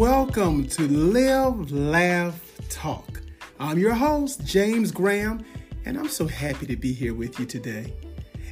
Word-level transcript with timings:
Welcome 0.00 0.66
to 0.68 0.88
Live, 0.88 1.70
Laugh, 1.70 2.40
Talk. 2.70 3.20
I'm 3.58 3.78
your 3.78 3.92
host, 3.92 4.42
James 4.46 4.92
Graham, 4.92 5.44
and 5.84 5.98
I'm 5.98 6.08
so 6.08 6.26
happy 6.26 6.64
to 6.64 6.74
be 6.74 6.94
here 6.94 7.12
with 7.12 7.38
you 7.38 7.44
today. 7.44 7.92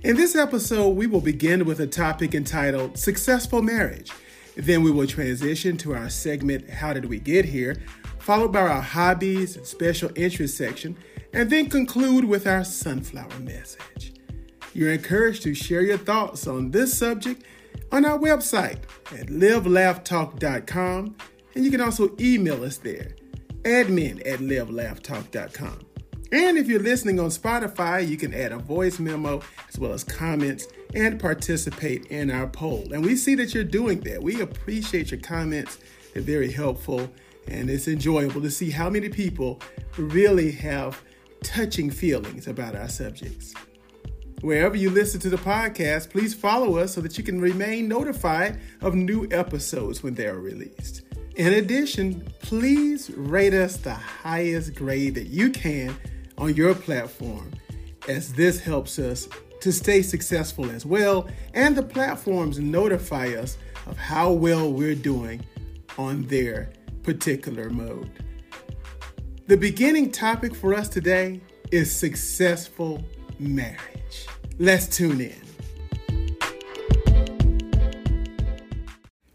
In 0.04 0.14
this 0.14 0.37
episode, 0.37 0.90
we 0.90 1.06
will 1.06 1.22
begin 1.22 1.64
with 1.64 1.80
a 1.80 1.87
topic 1.87 2.34
entitled 2.34 2.98
Successful 2.98 3.62
Marriage. 3.62 4.12
Then 4.56 4.82
we 4.82 4.90
will 4.90 5.06
transition 5.06 5.79
to 5.79 5.95
our 5.95 6.11
segment, 6.11 6.68
How 6.68 6.92
Did 6.92 7.06
We 7.06 7.18
Get 7.18 7.46
Here? 7.46 7.76
followed 8.18 8.52
by 8.52 8.60
our 8.60 8.82
hobbies 8.82 9.56
and 9.56 9.64
special 9.64 10.10
interest 10.16 10.54
section, 10.54 10.98
and 11.32 11.48
then 11.48 11.70
conclude 11.70 12.26
with 12.26 12.46
our 12.46 12.62
sunflower 12.62 13.38
message. 13.40 14.12
You're 14.74 14.92
encouraged 14.92 15.44
to 15.44 15.54
share 15.54 15.80
your 15.80 15.96
thoughts 15.96 16.46
on 16.46 16.72
this 16.72 16.98
subject 16.98 17.42
on 17.90 18.04
our 18.04 18.18
website 18.18 18.80
at 19.12 19.28
livelaughtalk.com, 19.28 21.17
and 21.58 21.64
you 21.64 21.72
can 21.72 21.80
also 21.80 22.14
email 22.21 22.62
us 22.62 22.76
there, 22.76 23.17
admin 23.64 24.21
at 24.21 24.39
livelaughtalk.com. 24.39 25.81
And 26.31 26.57
if 26.57 26.68
you're 26.68 26.79
listening 26.79 27.18
on 27.18 27.31
Spotify, 27.31 28.07
you 28.07 28.17
can 28.17 28.32
add 28.32 28.53
a 28.53 28.58
voice 28.58 29.00
memo 29.00 29.43
as 29.68 29.76
well 29.76 29.93
as 29.93 30.04
comments 30.04 30.68
and 30.94 31.18
participate 31.18 32.06
in 32.06 32.31
our 32.31 32.47
poll. 32.47 32.92
And 32.92 33.05
we 33.05 33.17
see 33.17 33.34
that 33.34 33.55
you're 33.55 33.64
doing 33.64 33.98
that. 34.03 34.22
We 34.22 34.41
appreciate 34.41 35.11
your 35.11 35.19
comments, 35.19 35.81
they're 36.14 36.22
very 36.22 36.53
helpful, 36.53 37.11
and 37.48 37.69
it's 37.69 37.89
enjoyable 37.89 38.41
to 38.42 38.53
see 38.53 38.70
how 38.70 38.89
many 38.89 39.09
people 39.09 39.61
really 39.97 40.53
have 40.53 41.03
touching 41.42 41.91
feelings 41.91 42.47
about 42.47 42.77
our 42.77 42.89
subjects. 42.89 43.53
Wherever 44.42 44.77
you 44.77 44.91
listen 44.91 45.19
to 45.22 45.28
the 45.28 45.36
podcast, 45.36 46.11
please 46.11 46.34
follow 46.34 46.77
us 46.77 46.95
so 46.95 47.00
that 47.00 47.19
you 47.19 47.25
can 47.25 47.41
remain 47.41 47.89
notified 47.89 48.61
of 48.81 48.95
new 48.95 49.27
episodes 49.33 50.05
when 50.05 50.14
they 50.14 50.28
are 50.28 50.39
released. 50.39 51.03
In 51.38 51.52
addition, 51.52 52.27
please 52.41 53.11
rate 53.11 53.55
us 53.55 53.77
the 53.77 53.94
highest 53.94 54.75
grade 54.75 55.14
that 55.14 55.28
you 55.28 55.50
can 55.50 55.97
on 56.36 56.53
your 56.56 56.75
platform, 56.75 57.53
as 58.08 58.33
this 58.33 58.58
helps 58.58 58.98
us 58.98 59.28
to 59.61 59.70
stay 59.70 60.03
successful 60.03 60.69
as 60.69 60.84
well, 60.84 61.28
and 61.55 61.77
the 61.77 61.83
platforms 61.84 62.58
notify 62.58 63.28
us 63.34 63.56
of 63.86 63.97
how 63.97 64.33
well 64.33 64.72
we're 64.72 64.97
doing 64.97 65.47
on 65.97 66.27
their 66.27 66.72
particular 67.05 67.70
mode. 67.70 68.11
The 69.47 69.56
beginning 69.56 70.11
topic 70.11 70.56
for 70.56 70.75
us 70.75 70.89
today 70.89 71.41
is 71.70 71.89
successful 71.95 73.05
marriage. 73.39 74.27
Let's 74.58 74.89
tune 74.89 75.20
in. 75.20 75.41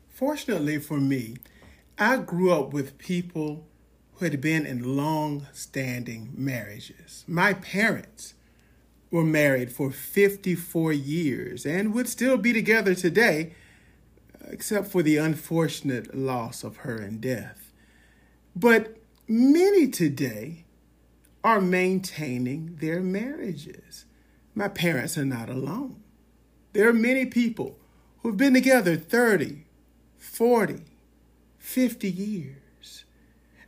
Fortunately 0.10 0.80
for 0.80 1.00
me, 1.00 1.38
I 1.98 2.18
grew 2.18 2.52
up 2.52 2.74
with 2.74 2.98
people 2.98 3.68
who 4.14 4.26
had 4.26 4.42
been 4.42 4.66
in 4.66 4.98
long 4.98 5.48
standing 5.54 6.32
marriages. 6.36 7.24
My 7.28 7.54
parents 7.54 8.34
were 9.12 9.24
married 9.24 9.72
for 9.72 9.92
54 9.92 10.94
years 10.94 11.66
and 11.66 11.94
would 11.94 12.08
still 12.08 12.38
be 12.38 12.54
together 12.54 12.96
today, 12.96 13.54
except 14.48 14.88
for 14.88 15.04
the 15.04 15.18
unfortunate 15.18 16.16
loss 16.16 16.64
of 16.64 16.78
her 16.78 17.02
in 17.02 17.20
death. 17.20 17.72
But 18.56 18.98
many 19.28 19.88
today 19.88 20.66
are 21.44 21.62
maintaining 21.62 22.78
their 22.78 23.02
marriages 23.02 24.06
my 24.56 24.68
parents 24.68 25.18
are 25.18 25.26
not 25.26 25.50
alone. 25.50 26.02
There 26.74 26.88
are 26.88 26.94
many 26.94 27.26
people 27.26 27.78
who've 28.22 28.38
been 28.38 28.54
together 28.54 28.96
30, 28.96 29.66
40, 30.18 30.82
50 31.64 32.12
years. 32.12 33.06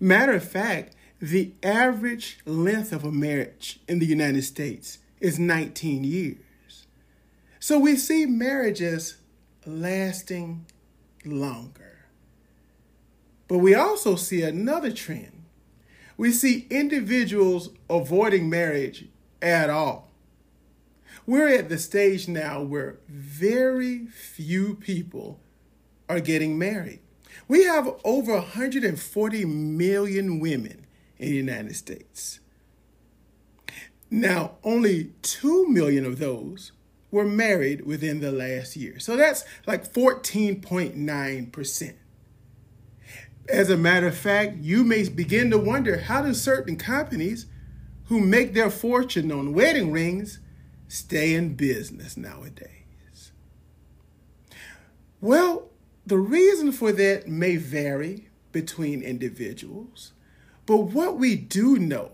Matter 0.02 0.34
of 0.34 0.44
fact, 0.44 0.94
the 1.22 1.54
average 1.64 2.40
length 2.46 2.92
of 2.92 3.06
a 3.06 3.11
marriage 3.11 3.80
in 3.88 4.00
the 4.00 4.06
United 4.06 4.44
States 4.44 5.00
is 5.22 5.39
19 5.39 6.04
years. 6.04 6.86
So 7.58 7.80
we 7.80 7.95
see 7.95 8.26
marriages 8.26 9.16
lasting 9.66 10.66
longer. 11.23 12.05
But 13.48 13.60
we 13.60 13.73
also 13.73 14.17
see 14.17 14.44
another 14.44 14.92
trend. 14.92 15.45
We 16.17 16.32
see 16.32 16.67
individuals 16.70 17.70
avoiding 17.89 18.50
marriage 18.50 19.05
at 19.42 19.70
all. 19.70 20.11
We're 21.26 21.48
at 21.48 21.70
the 21.70 21.78
stage 21.78 22.28
now 22.28 22.61
where 22.61 22.98
very 23.08 24.05
few 24.08 24.76
people 24.76 25.39
are 26.10 26.20
getting 26.20 26.60
married. 26.60 27.00
We 27.48 27.64
have 27.64 27.94
over 28.04 28.34
140 28.34 29.46
million 29.46 30.40
women 30.40 30.86
in 31.18 31.30
the 31.30 31.36
United 31.36 31.76
States. 31.76 32.40
Now, 34.10 34.56
only 34.64 35.14
2 35.22 35.68
million 35.68 36.06
of 36.06 36.20
those 36.20 36.72
were 37.12 37.26
married 37.26 37.86
within 37.86 38.20
the 38.20 38.32
last 38.32 38.76
year. 38.76 39.00
So 39.00 39.16
that's 39.16 39.44
like 39.66 39.92
14.9%. 39.92 41.94
As 43.48 43.70
a 43.70 43.78
matter 43.78 44.08
of 44.08 44.17
fact, 44.17 44.58
you 44.58 44.84
may 44.84 45.08
begin 45.08 45.52
to 45.52 45.58
wonder 45.58 46.00
how 46.00 46.23
do 46.23 46.34
certain 46.34 46.78
companies 46.78 47.46
who 48.06 48.20
make 48.20 48.54
their 48.54 48.70
fortune 48.70 49.32
on 49.32 49.54
wedding 49.54 49.92
rings 49.92 50.40
stay 50.88 51.34
in 51.34 51.56
business 51.56 52.17
nowadays? 52.17 53.32
Well, 55.22 55.70
the 56.05 56.17
reason 56.17 56.71
for 56.71 56.92
that 56.92 57.27
may 57.27 57.55
vary 57.55 58.27
between 58.52 59.02
individuals, 59.02 60.14
but 60.66 60.77
what 60.77 61.17
we 61.17 61.36
do 61.36 61.77
know 61.77 62.11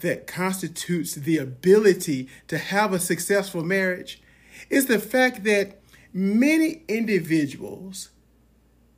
that 0.00 0.26
constitutes 0.26 1.14
the 1.14 1.36
ability 1.36 2.28
to 2.48 2.56
have 2.56 2.92
a 2.92 2.98
successful 2.98 3.62
marriage 3.62 4.22
is 4.70 4.86
the 4.86 4.98
fact 4.98 5.44
that 5.44 5.80
many 6.12 6.82
individuals 6.88 8.10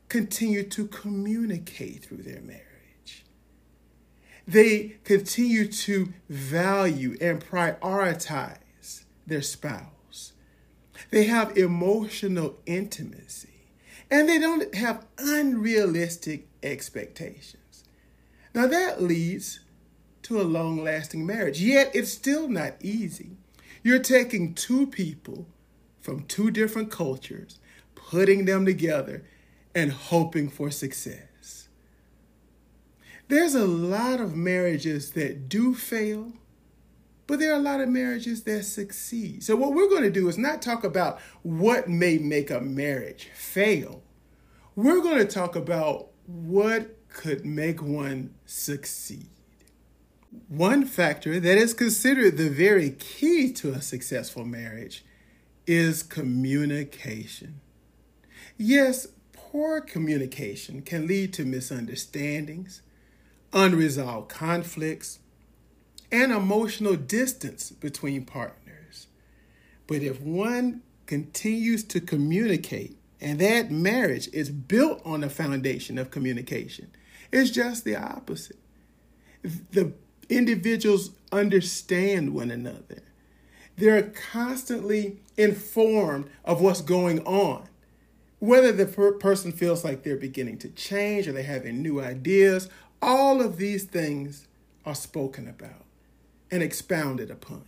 continue 0.07 0.63
to 0.63 0.87
communicate 0.87 2.05
through 2.05 2.23
their 2.23 2.41
marriage. 2.41 3.25
They 4.47 4.95
continue 5.03 5.67
to 5.67 6.13
value 6.29 7.17
and 7.19 7.43
prioritize 7.43 9.03
their 9.27 9.41
spouse. 9.41 10.33
They 11.11 11.25
have 11.25 11.57
emotional 11.57 12.57
intimacy 12.65 13.52
and 14.13 14.29
they 14.29 14.37
don't 14.37 14.75
have 14.75 15.07
unrealistic 15.17 16.47
expectations. 16.61 17.83
Now 18.53 18.67
that 18.67 19.01
leads 19.01 19.61
to 20.21 20.39
a 20.39 20.43
long 20.43 20.83
lasting 20.83 21.25
marriage, 21.25 21.59
yet 21.59 21.89
it's 21.95 22.11
still 22.11 22.47
not 22.47 22.75
easy. 22.79 23.37
You're 23.81 23.97
taking 23.97 24.53
two 24.53 24.85
people 24.85 25.47
from 25.99 26.25
two 26.25 26.51
different 26.51 26.91
cultures, 26.91 27.59
putting 27.95 28.45
them 28.45 28.67
together, 28.67 29.25
and 29.73 29.91
hoping 29.91 30.47
for 30.47 30.69
success. 30.69 31.69
There's 33.29 33.55
a 33.55 33.65
lot 33.65 34.21
of 34.21 34.35
marriages 34.35 35.13
that 35.13 35.49
do 35.49 35.73
fail 35.73 36.33
but 37.25 37.39
there 37.39 37.53
are 37.53 37.57
a 37.57 37.61
lot 37.61 37.79
of 37.79 37.89
marriages 37.89 38.43
that 38.43 38.63
succeed. 38.63 39.43
So, 39.43 39.55
what 39.55 39.73
we're 39.73 39.89
going 39.89 40.03
to 40.03 40.11
do 40.11 40.27
is 40.27 40.37
not 40.37 40.61
talk 40.61 40.83
about 40.83 41.19
what 41.41 41.87
may 41.87 42.17
make 42.17 42.51
a 42.51 42.59
marriage 42.59 43.29
fail. 43.33 44.02
We're 44.75 45.01
going 45.01 45.19
to 45.19 45.25
talk 45.25 45.55
about 45.55 46.07
what 46.25 46.97
could 47.07 47.45
make 47.45 47.79
one 47.83 48.33
succeed. 48.47 49.29
One 50.47 50.83
factor 50.85 51.39
that 51.39 51.57
is 51.59 51.75
considered 51.75 52.37
the 52.37 52.49
very 52.49 52.89
key 52.89 53.53
to 53.53 53.73
a 53.73 53.83
successful 53.83 54.45
marriage 54.45 55.05
is 55.67 56.01
communication. 56.01 57.61
Yes, 58.57 59.07
poor 59.31 59.79
communication 59.79 60.81
can 60.81 61.05
lead 61.05 61.33
to 61.33 61.45
misunderstandings, 61.45 62.81
unresolved 63.53 64.29
conflicts, 64.29 65.19
and 66.11 66.31
emotional 66.31 66.95
distance 66.95 67.69
between 67.69 68.25
partners. 68.25 69.05
But 69.85 69.97
if 69.97 70.19
one 70.19 70.81
continues 71.05 71.83
to 71.83 72.01
communicate, 72.01 72.97
and 73.23 73.39
that 73.39 73.71
marriage 73.71 74.29
is 74.33 74.49
built 74.49 75.01
on 75.05 75.23
a 75.23 75.29
foundation 75.29 75.97
of 75.97 76.11
communication, 76.11 76.91
it's 77.31 77.49
just 77.49 77.85
the 77.85 77.95
opposite. 77.95 78.59
The 79.41 79.93
individuals 80.29 81.11
understand 81.31 82.33
one 82.33 82.51
another. 82.51 83.01
They're 83.77 84.11
constantly 84.31 85.21
informed 85.37 86.29
of 86.45 86.61
what's 86.61 86.81
going 86.81 87.19
on. 87.25 87.67
Whether 88.39 88.71
the 88.71 88.85
per- 88.85 89.13
person 89.13 89.51
feels 89.51 89.83
like 89.83 90.03
they're 90.03 90.17
beginning 90.17 90.59
to 90.59 90.69
change 90.69 91.27
or 91.27 91.31
they're 91.31 91.43
having 91.43 91.81
new 91.81 92.01
ideas, 92.01 92.69
all 93.01 93.41
of 93.41 93.57
these 93.57 93.85
things 93.85 94.47
are 94.85 94.95
spoken 94.95 95.47
about 95.47 95.85
and 96.51 96.61
expounded 96.61 97.31
upon 97.31 97.65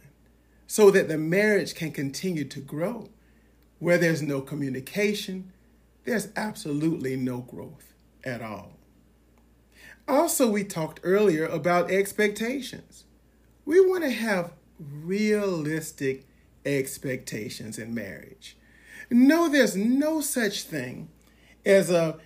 so 0.68 0.92
that 0.92 1.08
the 1.08 1.18
marriage 1.18 1.76
can 1.76 1.92
continue 1.92 2.44
to 2.46 2.60
grow. 2.60 3.10
Where 3.86 4.00
there's 4.00 4.24
no 4.24 4.42
communication, 4.42 5.52
there's 6.06 6.30
absolutely 6.36 7.16
no 7.16 7.42
growth 7.42 7.94
at 8.24 8.42
all. 8.42 8.80
Also, 10.08 10.50
we 10.50 10.64
talked 10.64 11.00
earlier 11.04 11.46
about 11.46 11.92
expectations. 11.92 13.04
We 13.64 13.80
want 13.80 14.04
to 14.04 14.10
have 14.10 14.54
realistic 14.80 16.26
expectations 16.66 17.78
in 17.78 17.94
marriage. 17.94 18.58
No, 19.12 19.48
there's 19.48 19.76
no 19.76 20.20
such 20.20 20.64
thing 20.64 21.10
as 21.64 21.92
a, 21.92 22.18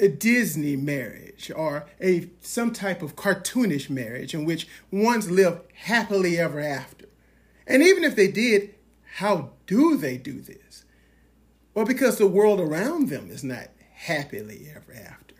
a 0.00 0.08
Disney 0.08 0.74
marriage 0.74 1.48
or 1.54 1.86
a 2.00 2.28
some 2.40 2.72
type 2.72 3.02
of 3.02 3.14
cartoonish 3.14 3.88
marriage 3.88 4.34
in 4.34 4.44
which 4.44 4.66
ones 4.90 5.30
live 5.30 5.60
happily 5.74 6.40
ever 6.40 6.58
after. 6.58 7.06
And 7.68 7.84
even 7.84 8.02
if 8.02 8.16
they 8.16 8.32
did, 8.32 8.74
how 9.18 9.50
do 9.68 9.96
they 9.96 10.16
do 10.16 10.40
this? 10.40 10.83
Well, 11.74 11.84
because 11.84 12.18
the 12.18 12.26
world 12.26 12.60
around 12.60 13.08
them 13.08 13.30
is 13.30 13.44
not 13.44 13.68
happily 13.92 14.68
ever 14.74 14.92
after. 14.94 15.34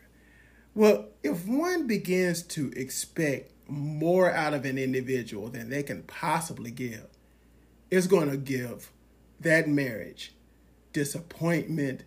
Well, 0.74 1.06
if 1.22 1.46
one 1.46 1.86
begins 1.86 2.42
to 2.42 2.72
expect 2.72 3.52
more 3.68 4.30
out 4.30 4.52
of 4.52 4.64
an 4.64 4.76
individual 4.76 5.48
than 5.48 5.70
they 5.70 5.82
can 5.82 6.02
possibly 6.02 6.72
give, 6.72 7.06
it's 7.90 8.08
going 8.08 8.30
to 8.30 8.36
give 8.36 8.90
that 9.40 9.68
marriage 9.68 10.34
disappointment 10.92 12.02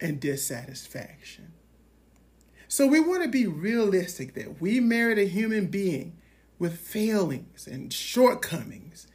and 0.00 0.20
dissatisfaction. 0.20 1.52
So 2.68 2.86
we 2.86 3.00
want 3.00 3.22
to 3.22 3.28
be 3.28 3.46
realistic 3.46 4.34
that 4.34 4.60
we 4.60 4.80
married 4.80 5.18
a 5.18 5.26
human 5.26 5.66
being 5.66 6.16
with 6.58 6.78
failings 6.78 7.66
and 7.66 7.92
shortcomings. 7.92 9.06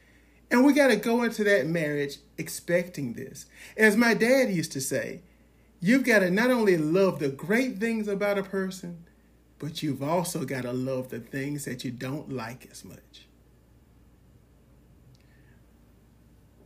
And 0.52 0.66
we 0.66 0.74
got 0.74 0.88
to 0.90 0.98
go 0.98 1.24
into 1.24 1.46
that 1.46 1.66
marriage 1.66 2.18
expecting 2.38 3.14
this. 3.14 3.46
As 3.78 3.96
my 3.96 4.14
dad 4.14 4.50
used 4.52 4.74
to 4.74 4.82
say, 4.82 5.22
you've 5.80 6.04
got 6.04 6.20
to 6.20 6.30
not 6.30 6.52
only 6.52 6.78
love 6.78 7.20
the 7.20 7.30
great 7.30 7.78
things 7.78 8.10
about 8.10 8.38
a 8.38 8.44
person, 8.44 9.06
but 9.60 9.82
you've 9.82 10.04
also 10.04 10.44
got 10.44 10.64
to 10.64 10.74
love 10.74 11.10
the 11.10 11.22
things 11.22 11.64
that 11.64 11.86
you 11.86 11.92
don't 11.92 12.34
like 12.34 12.68
as 12.70 12.84
much. 12.84 13.28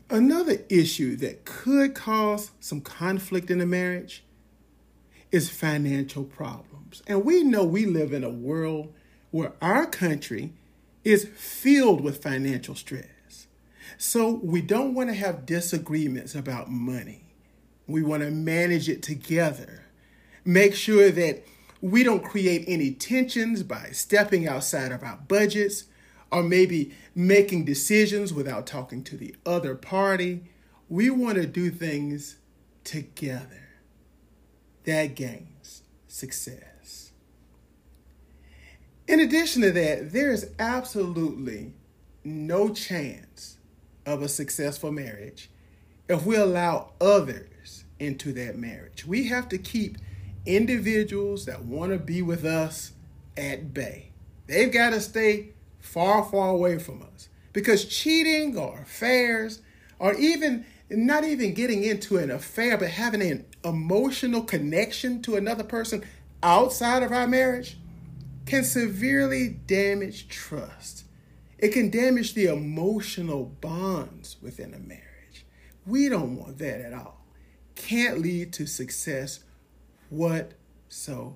Another 0.09 0.57
issue 0.69 1.15
that 1.17 1.45
could 1.45 1.93
cause 1.93 2.51
some 2.59 2.81
conflict 2.81 3.51
in 3.51 3.61
a 3.61 3.65
marriage 3.67 4.23
is 5.31 5.49
financial 5.49 6.23
problems. 6.23 7.03
And 7.05 7.23
we 7.23 7.43
know 7.43 7.63
we 7.63 7.85
live 7.85 8.13
in 8.13 8.23
a 8.23 8.29
world 8.29 8.93
where 9.29 9.53
our 9.61 9.85
country 9.85 10.53
is 11.03 11.25
filled 11.35 12.01
with 12.01 12.23
financial 12.23 12.73
stress. 12.73 13.14
So 13.97 14.39
we 14.43 14.61
don't 14.61 14.93
want 14.93 15.09
to 15.09 15.15
have 15.15 15.45
disagreements 15.45 16.35
about 16.35 16.69
money. 16.69 17.25
We 17.87 18.03
want 18.03 18.23
to 18.23 18.31
manage 18.31 18.89
it 18.89 19.01
together. 19.01 19.85
Make 20.43 20.75
sure 20.75 21.11
that 21.11 21.43
we 21.81 22.03
don't 22.03 22.23
create 22.23 22.65
any 22.67 22.91
tensions 22.91 23.63
by 23.63 23.89
stepping 23.91 24.47
outside 24.47 24.91
of 24.91 25.03
our 25.03 25.17
budgets 25.27 25.85
or 26.31 26.43
maybe 26.43 26.93
making 27.13 27.65
decisions 27.65 28.33
without 28.33 28.65
talking 28.67 29.03
to 29.03 29.17
the 29.17 29.35
other 29.45 29.75
party. 29.75 30.43
We 30.89 31.09
want 31.09 31.35
to 31.35 31.45
do 31.45 31.69
things 31.69 32.37
together. 32.83 33.69
That 34.83 35.15
gains 35.15 35.83
success. 36.07 37.11
In 39.07 39.19
addition 39.19 39.61
to 39.61 39.71
that, 39.71 40.11
there 40.11 40.31
is 40.31 40.49
absolutely 40.57 41.73
no 42.23 42.69
chance 42.73 43.54
of 44.05 44.21
a 44.21 44.27
successful 44.27 44.91
marriage 44.91 45.49
if 46.07 46.25
we 46.25 46.35
allow 46.35 46.91
others 47.01 47.83
into 47.99 48.31
that 48.33 48.57
marriage. 48.57 49.05
We 49.05 49.27
have 49.27 49.49
to 49.49 49.57
keep 49.57 49.97
individuals 50.45 51.45
that 51.45 51.63
want 51.65 51.91
to 51.91 51.97
be 51.97 52.21
with 52.21 52.45
us 52.45 52.91
at 53.35 53.73
bay. 53.73 54.11
They've 54.47 54.71
got 54.71 54.91
to 54.91 55.01
stay 55.01 55.49
far, 55.79 56.23
far 56.23 56.49
away 56.49 56.77
from 56.79 57.01
us. 57.01 57.29
Because 57.53 57.85
cheating 57.85 58.57
or 58.57 58.81
affairs, 58.81 59.61
or 59.97 60.13
even 60.15 60.65
not 60.89 61.23
even 61.23 61.53
getting 61.53 61.83
into 61.83 62.17
an 62.17 62.29
affair, 62.29 62.77
but 62.77 62.89
having 62.89 63.21
an 63.21 63.45
emotional 63.63 64.43
connection 64.43 65.21
to 65.23 65.35
another 65.35 65.63
person 65.63 66.03
outside 66.43 67.01
of 67.01 67.11
our 67.11 67.27
marriage, 67.27 67.77
can 68.45 68.63
severely 68.63 69.47
damage 69.47 70.27
trust. 70.27 71.04
It 71.57 71.69
can 71.69 71.89
damage 71.89 72.33
the 72.33 72.47
emotional 72.47 73.45
bonds 73.45 74.37
within 74.41 74.73
a 74.73 74.79
marriage. 74.79 75.45
We 75.85 76.09
don't 76.09 76.37
want 76.37 76.57
that 76.57 76.81
at 76.81 76.93
all. 76.93 77.25
Can't 77.75 78.19
lead 78.19 78.51
to 78.53 78.65
success 78.65 79.41
whatsoever. 80.09 81.35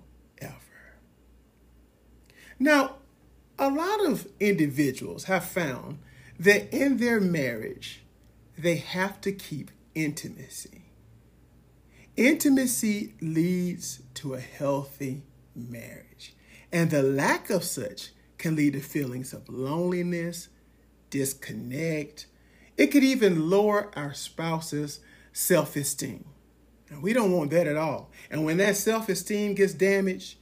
Now, 2.60 2.96
a 3.58 3.70
lot 3.70 4.06
of 4.06 4.28
individuals 4.40 5.26
have 5.26 5.46
found 5.46 6.00
that 6.40 6.74
in 6.74 6.98
their 6.98 7.20
marriage, 7.20 8.04
they 8.58 8.76
have 8.76 9.22
to 9.22 9.32
keep 9.32 9.72
intimacy. 9.96 10.86
Intimacy 12.18 13.14
leads 13.22 14.02
to 14.16 14.34
a 14.34 14.40
healthy 14.40 15.24
marriage, 15.56 16.36
and 16.72 16.90
the 16.90 17.04
lack 17.04 17.50
of 17.50 17.64
such 17.64 18.12
can 18.40 18.56
lead 18.56 18.74
to 18.74 18.80
feelings 18.80 19.34
of 19.34 19.48
loneliness, 19.48 20.50
disconnect. 21.12 22.26
It 22.78 22.88
could 22.88 23.04
even 23.04 23.50
lower 23.50 23.92
our 23.96 24.14
spouse's 24.14 25.02
self 25.32 25.76
esteem. 25.76 26.26
And 26.90 27.04
we 27.04 27.14
don't 27.14 27.32
want 27.32 27.52
that 27.52 27.68
at 27.68 27.78
all. 27.78 28.10
And 28.32 28.44
when 28.44 28.58
that 28.58 28.78
self 28.78 29.10
esteem 29.10 29.54
gets 29.54 29.74
damaged, 29.74 30.38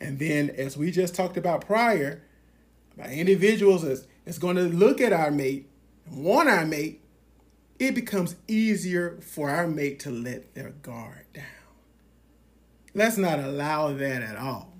and 0.00 0.18
then 0.18 0.50
as 0.50 0.76
we 0.76 0.90
just 0.90 1.14
talked 1.14 1.36
about 1.36 1.66
prior, 1.66 2.22
by 2.96 3.10
individuals 3.10 3.84
is, 3.84 4.06
is 4.24 4.38
going 4.38 4.56
to 4.56 4.62
look 4.62 5.00
at 5.00 5.12
our 5.12 5.30
mate 5.30 5.68
and 6.06 6.24
want 6.24 6.48
our 6.48 6.64
mate, 6.64 7.02
it 7.78 7.94
becomes 7.94 8.36
easier 8.46 9.18
for 9.20 9.50
our 9.50 9.66
mate 9.66 9.98
to 10.00 10.10
let 10.10 10.54
their 10.54 10.70
guard 10.70 11.26
down. 11.34 11.44
Let's 12.94 13.18
not 13.18 13.40
allow 13.40 13.92
that 13.92 14.22
at 14.22 14.36
all. 14.36 14.72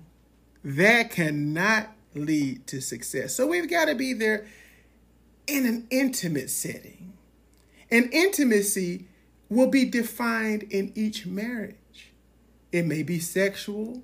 That 0.63 1.11
cannot 1.11 1.89
lead 2.15 2.65
to 2.67 2.81
success. 2.81 3.35
So 3.35 3.45
we've 3.45 3.69
got 3.69 3.85
to 3.85 3.95
be 3.95 4.13
there 4.13 4.45
in 5.47 5.65
an 5.65 5.87
intimate 5.89 6.49
setting. 6.49 7.13
And 7.91 8.11
intimacy 8.11 9.07
will 9.49 9.67
be 9.67 9.85
defined 9.85 10.63
in 10.63 10.91
each 10.95 11.25
marriage. 11.25 12.11
It 12.71 12.85
may 12.85 13.03
be 13.03 13.19
sexual, 13.19 14.03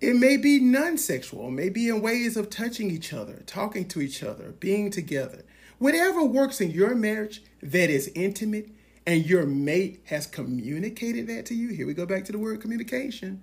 it 0.00 0.16
may 0.16 0.36
be 0.36 0.58
non 0.58 0.98
sexual, 0.98 1.50
maybe 1.50 1.88
in 1.88 2.02
ways 2.02 2.36
of 2.36 2.50
touching 2.50 2.90
each 2.90 3.12
other, 3.12 3.44
talking 3.46 3.86
to 3.88 4.00
each 4.00 4.22
other, 4.22 4.52
being 4.58 4.90
together. 4.90 5.44
Whatever 5.78 6.24
works 6.24 6.60
in 6.60 6.72
your 6.72 6.94
marriage 6.94 7.42
that 7.62 7.88
is 7.88 8.10
intimate 8.14 8.68
and 9.06 9.24
your 9.24 9.46
mate 9.46 10.00
has 10.06 10.26
communicated 10.26 11.28
that 11.28 11.46
to 11.46 11.54
you, 11.54 11.68
here 11.68 11.86
we 11.86 11.94
go 11.94 12.06
back 12.06 12.24
to 12.24 12.32
the 12.32 12.38
word 12.38 12.60
communication, 12.60 13.42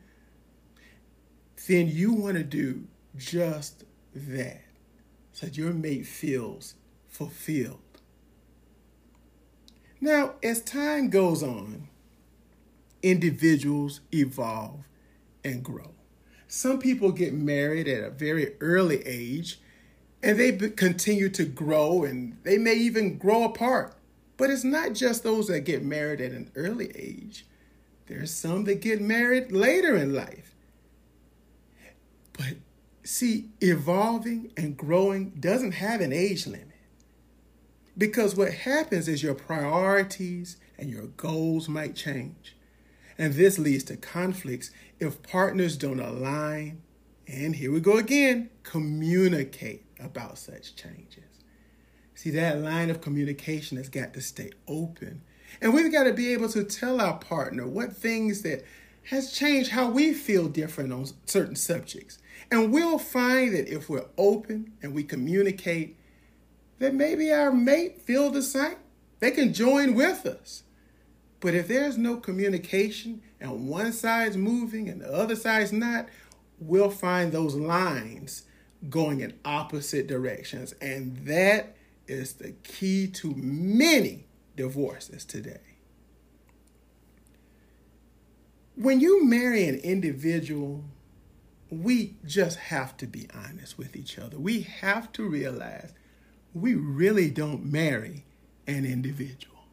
then 1.67 1.87
you 1.87 2.13
want 2.13 2.35
to 2.35 2.43
do 2.43 2.83
just 3.17 3.85
that 4.27 4.61
so 5.31 5.47
your 5.47 5.71
mate 5.71 6.05
feels 6.05 6.75
fulfilled. 7.07 7.79
Now, 10.01 10.33
as 10.43 10.61
time 10.61 11.09
goes 11.09 11.43
on, 11.43 11.87
individuals 13.01 14.01
evolve 14.13 14.83
and 15.43 15.63
grow. 15.63 15.91
Some 16.47 16.79
people 16.79 17.11
get 17.11 17.33
married 17.33 17.87
at 17.87 18.03
a 18.03 18.09
very 18.09 18.55
early 18.59 19.05
age 19.05 19.59
and 20.21 20.39
they 20.39 20.51
continue 20.51 21.29
to 21.29 21.45
grow 21.45 22.03
and 22.03 22.37
they 22.43 22.57
may 22.57 22.73
even 22.73 23.17
grow 23.17 23.43
apart. 23.43 23.95
But 24.35 24.49
it's 24.49 24.63
not 24.63 24.93
just 24.93 25.23
those 25.23 25.47
that 25.47 25.61
get 25.61 25.83
married 25.83 26.21
at 26.21 26.31
an 26.31 26.51
early 26.55 26.91
age. 26.95 27.45
There's 28.07 28.33
some 28.33 28.63
that 28.65 28.81
get 28.81 29.01
married 29.01 29.51
later 29.51 29.95
in 29.95 30.13
life. 30.13 30.55
But 32.33 32.55
see, 33.03 33.49
evolving 33.61 34.51
and 34.57 34.77
growing 34.77 35.31
doesn't 35.39 35.73
have 35.73 36.01
an 36.01 36.13
age 36.13 36.45
limit. 36.45 36.67
Because 37.97 38.35
what 38.35 38.53
happens 38.53 39.07
is 39.07 39.23
your 39.23 39.35
priorities 39.35 40.57
and 40.77 40.89
your 40.89 41.07
goals 41.07 41.67
might 41.67 41.95
change. 41.95 42.55
And 43.17 43.33
this 43.33 43.59
leads 43.59 43.83
to 43.85 43.97
conflicts 43.97 44.71
if 44.99 45.21
partners 45.23 45.75
don't 45.75 45.99
align, 45.99 46.81
and 47.27 47.55
here 47.55 47.71
we 47.71 47.81
go 47.81 47.97
again, 47.97 48.49
communicate 48.63 49.85
about 49.99 50.37
such 50.37 50.75
changes. 50.75 51.23
See, 52.15 52.31
that 52.31 52.59
line 52.59 52.89
of 52.89 53.01
communication 53.01 53.77
has 53.77 53.89
got 53.89 54.13
to 54.13 54.21
stay 54.21 54.51
open. 54.67 55.21
And 55.61 55.73
we've 55.73 55.91
got 55.91 56.03
to 56.03 56.13
be 56.13 56.33
able 56.33 56.49
to 56.49 56.63
tell 56.63 57.01
our 57.01 57.17
partner 57.17 57.67
what 57.67 57.93
things 57.93 58.41
that 58.43 58.63
has 59.09 59.31
changed 59.31 59.71
how 59.71 59.89
we 59.89 60.13
feel 60.13 60.47
different 60.47 60.93
on 60.93 61.07
certain 61.25 61.55
subjects. 61.55 62.19
And 62.51 62.71
we'll 62.73 62.99
find 62.99 63.53
that 63.53 63.67
if 63.67 63.89
we're 63.89 64.07
open 64.17 64.73
and 64.81 64.93
we 64.93 65.03
communicate, 65.03 65.97
that 66.79 66.93
maybe 66.93 67.31
our 67.31 67.51
mate 67.51 68.01
feel 68.01 68.31
the 68.31 68.41
same. 68.41 68.77
They 69.19 69.31
can 69.31 69.53
join 69.53 69.93
with 69.93 70.25
us. 70.25 70.63
But 71.41 71.53
if 71.53 71.67
there's 71.67 71.97
no 71.97 72.17
communication 72.17 73.21
and 73.39 73.67
one 73.67 73.93
side's 73.93 74.35
moving 74.35 74.89
and 74.89 75.01
the 75.01 75.13
other 75.13 75.35
side's 75.35 75.71
not, 75.71 76.07
we'll 76.59 76.89
find 76.89 77.31
those 77.31 77.55
lines 77.55 78.43
going 78.89 79.21
in 79.21 79.37
opposite 79.45 80.07
directions. 80.07 80.73
And 80.81 81.17
that 81.25 81.75
is 82.07 82.33
the 82.33 82.51
key 82.63 83.07
to 83.07 83.33
many 83.35 84.25
divorces 84.55 85.23
today. 85.23 85.59
When 88.75 88.99
you 89.01 89.25
marry 89.25 89.67
an 89.67 89.75
individual, 89.75 90.83
we 91.69 92.15
just 92.25 92.57
have 92.57 92.97
to 92.97 93.07
be 93.07 93.27
honest 93.33 93.77
with 93.77 93.95
each 93.95 94.17
other. 94.17 94.39
We 94.39 94.61
have 94.61 95.11
to 95.13 95.23
realize 95.23 95.93
we 96.53 96.73
really 96.73 97.29
don't 97.29 97.65
marry 97.65 98.25
an 98.67 98.85
individual. 98.85 99.65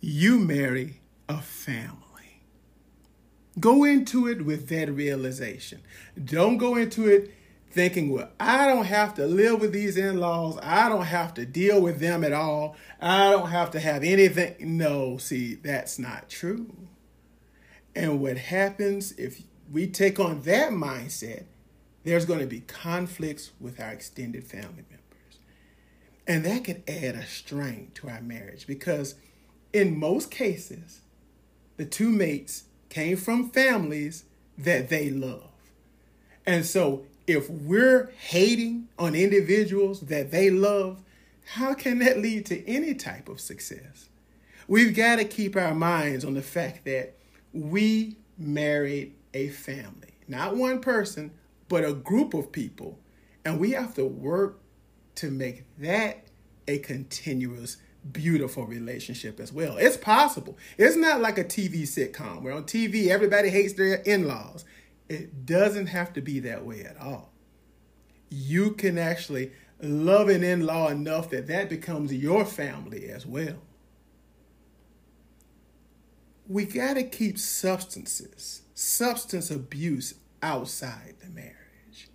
You 0.00 0.38
marry 0.38 1.00
a 1.28 1.40
family. 1.40 2.02
Go 3.60 3.84
into 3.84 4.26
it 4.26 4.44
with 4.44 4.68
that 4.68 4.90
realization. 4.90 5.82
Don't 6.22 6.56
go 6.56 6.74
into 6.76 7.08
it 7.08 7.32
thinking, 7.70 8.10
well, 8.10 8.30
I 8.38 8.66
don't 8.66 8.86
have 8.86 9.14
to 9.14 9.26
live 9.26 9.60
with 9.60 9.72
these 9.72 9.96
in 9.96 10.18
laws. 10.18 10.58
I 10.62 10.88
don't 10.88 11.06
have 11.06 11.34
to 11.34 11.46
deal 11.46 11.80
with 11.80 12.00
them 12.00 12.24
at 12.24 12.32
all. 12.32 12.76
I 13.00 13.30
don't 13.30 13.50
have 13.50 13.70
to 13.72 13.80
have 13.80 14.02
anything. 14.02 14.76
No, 14.76 15.16
see, 15.18 15.54
that's 15.54 15.98
not 15.98 16.28
true. 16.28 16.74
And 17.94 18.20
what 18.20 18.36
happens 18.38 19.12
if 19.12 19.42
we 19.72 19.86
take 19.86 20.20
on 20.20 20.42
that 20.42 20.70
mindset, 20.70 21.44
there's 22.04 22.26
going 22.26 22.40
to 22.40 22.46
be 22.46 22.60
conflicts 22.60 23.52
with 23.60 23.80
our 23.80 23.90
extended 23.90 24.44
family 24.44 24.84
members. 24.90 25.38
And 26.26 26.44
that 26.44 26.64
could 26.64 26.82
add 26.88 27.14
a 27.14 27.26
strain 27.26 27.90
to 27.94 28.08
our 28.08 28.20
marriage 28.20 28.66
because, 28.66 29.14
in 29.72 29.98
most 29.98 30.30
cases, 30.30 31.00
the 31.76 31.84
two 31.84 32.10
mates 32.10 32.64
came 32.90 33.16
from 33.16 33.50
families 33.50 34.24
that 34.58 34.88
they 34.88 35.10
love. 35.10 35.48
And 36.44 36.66
so, 36.66 37.04
if 37.26 37.48
we're 37.48 38.12
hating 38.18 38.88
on 38.98 39.14
individuals 39.14 40.00
that 40.02 40.30
they 40.30 40.50
love, 40.50 41.02
how 41.44 41.74
can 41.74 41.98
that 42.00 42.18
lead 42.18 42.46
to 42.46 42.68
any 42.68 42.94
type 42.94 43.28
of 43.28 43.40
success? 43.40 44.08
We've 44.68 44.94
got 44.94 45.16
to 45.16 45.24
keep 45.24 45.56
our 45.56 45.74
minds 45.74 46.24
on 46.24 46.34
the 46.34 46.42
fact 46.42 46.84
that 46.84 47.14
we 47.52 48.16
married 48.38 49.14
a 49.34 49.48
family, 49.48 50.14
not 50.28 50.56
one 50.56 50.80
person, 50.80 51.32
but 51.68 51.84
a 51.84 51.92
group 51.92 52.34
of 52.34 52.52
people. 52.52 52.98
And 53.44 53.58
we 53.58 53.72
have 53.72 53.94
to 53.94 54.04
work 54.04 54.60
to 55.16 55.30
make 55.30 55.64
that 55.78 56.26
a 56.68 56.78
continuous, 56.78 57.78
beautiful 58.10 58.66
relationship 58.66 59.40
as 59.40 59.52
well. 59.52 59.76
It's 59.76 59.96
possible. 59.96 60.56
It's 60.78 60.96
not 60.96 61.20
like 61.20 61.38
a 61.38 61.44
TV 61.44 61.82
sitcom 61.82 62.42
where 62.42 62.52
on 62.52 62.64
TV 62.64 63.08
everybody 63.08 63.48
hates 63.50 63.74
their 63.74 63.96
in 63.96 64.26
laws. 64.26 64.64
It 65.08 65.44
doesn't 65.44 65.86
have 65.86 66.12
to 66.14 66.20
be 66.20 66.40
that 66.40 66.64
way 66.64 66.82
at 66.82 66.98
all. 67.00 67.32
You 68.30 68.72
can 68.72 68.96
actually 68.96 69.52
love 69.80 70.28
an 70.28 70.44
in 70.44 70.64
law 70.64 70.88
enough 70.88 71.30
that 71.30 71.48
that 71.48 71.68
becomes 71.68 72.12
your 72.12 72.44
family 72.44 73.08
as 73.08 73.26
well. 73.26 73.58
We 76.48 76.64
got 76.64 76.94
to 76.94 77.02
keep 77.02 77.38
substances, 77.38 78.62
substance 78.82 79.50
abuse 79.50 80.14
outside 80.42 81.14
the 81.20 81.30
marriage. 81.30 82.08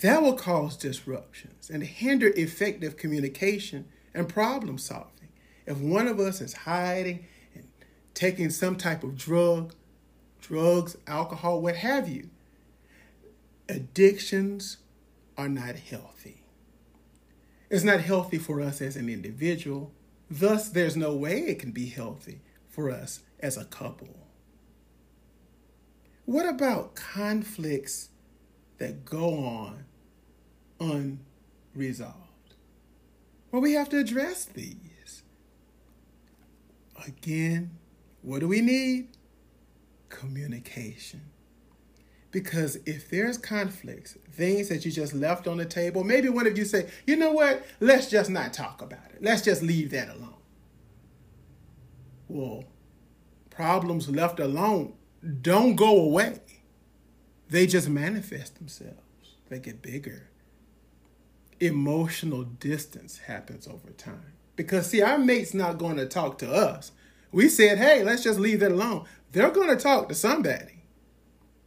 That 0.00 0.22
will 0.22 0.34
cause 0.34 0.76
disruptions 0.76 1.70
and 1.70 1.82
hinder 1.82 2.32
effective 2.36 2.96
communication 2.96 3.86
and 4.14 4.28
problem 4.28 4.78
solving. 4.78 5.28
If 5.66 5.78
one 5.78 6.06
of 6.06 6.20
us 6.20 6.40
is 6.40 6.52
hiding 6.52 7.26
and 7.54 7.64
taking 8.14 8.50
some 8.50 8.76
type 8.76 9.02
of 9.02 9.16
drug, 9.16 9.74
drugs, 10.40 10.96
alcohol, 11.06 11.60
what 11.60 11.76
have 11.76 12.08
you, 12.08 12.30
addictions 13.68 14.78
are 15.36 15.48
not 15.48 15.76
healthy. 15.76 16.42
It's 17.70 17.84
not 17.84 18.00
healthy 18.00 18.38
for 18.38 18.60
us 18.60 18.82
as 18.82 18.96
an 18.96 19.08
individual. 19.08 19.92
Thus, 20.30 20.68
there's 20.68 20.96
no 20.96 21.14
way 21.14 21.40
it 21.40 21.58
can 21.58 21.70
be 21.70 21.86
healthy 21.86 22.40
for 22.68 22.90
us 22.90 23.20
as 23.38 23.56
a 23.56 23.64
couple. 23.64 24.29
What 26.30 26.48
about 26.48 26.94
conflicts 26.94 28.10
that 28.78 29.04
go 29.04 29.34
on 29.34 29.84
unresolved. 30.78 32.54
Well, 33.50 33.60
we 33.60 33.72
have 33.72 33.88
to 33.88 33.98
address 33.98 34.44
these. 34.44 35.24
Again, 37.04 37.72
what 38.22 38.38
do 38.38 38.46
we 38.46 38.60
need? 38.60 39.08
Communication. 40.08 41.22
Because 42.30 42.78
if 42.86 43.10
there's 43.10 43.36
conflicts, 43.36 44.16
things 44.30 44.68
that 44.68 44.84
you 44.84 44.92
just 44.92 45.12
left 45.12 45.48
on 45.48 45.56
the 45.56 45.64
table, 45.64 46.04
maybe 46.04 46.28
one 46.28 46.46
of 46.46 46.56
you 46.56 46.64
say, 46.64 46.88
you 47.08 47.16
know 47.16 47.32
what, 47.32 47.66
let's 47.80 48.08
just 48.08 48.30
not 48.30 48.52
talk 48.52 48.82
about 48.82 49.10
it. 49.12 49.20
Let's 49.20 49.42
just 49.42 49.62
leave 49.62 49.90
that 49.90 50.08
alone. 50.08 50.34
Well, 52.28 52.66
problems 53.50 54.08
left 54.08 54.38
alone 54.38 54.92
don't 55.42 55.76
go 55.76 56.00
away. 56.00 56.40
They 57.48 57.66
just 57.66 57.88
manifest 57.88 58.58
themselves. 58.58 58.96
They 59.48 59.58
get 59.58 59.82
bigger 59.82 60.30
emotional 61.60 62.42
distance 62.42 63.18
happens 63.18 63.68
over 63.68 63.90
time. 63.90 64.32
Because, 64.56 64.88
see, 64.88 65.02
our 65.02 65.18
mate's 65.18 65.54
not 65.54 65.78
going 65.78 65.96
to 65.96 66.06
talk 66.06 66.38
to 66.38 66.50
us. 66.50 66.92
We 67.32 67.48
said, 67.48 67.78
hey, 67.78 68.02
let's 68.02 68.24
just 68.24 68.40
leave 68.40 68.60
that 68.60 68.72
alone. 68.72 69.04
They're 69.32 69.50
going 69.50 69.68
to 69.68 69.82
talk 69.82 70.08
to 70.08 70.14
somebody. 70.14 70.82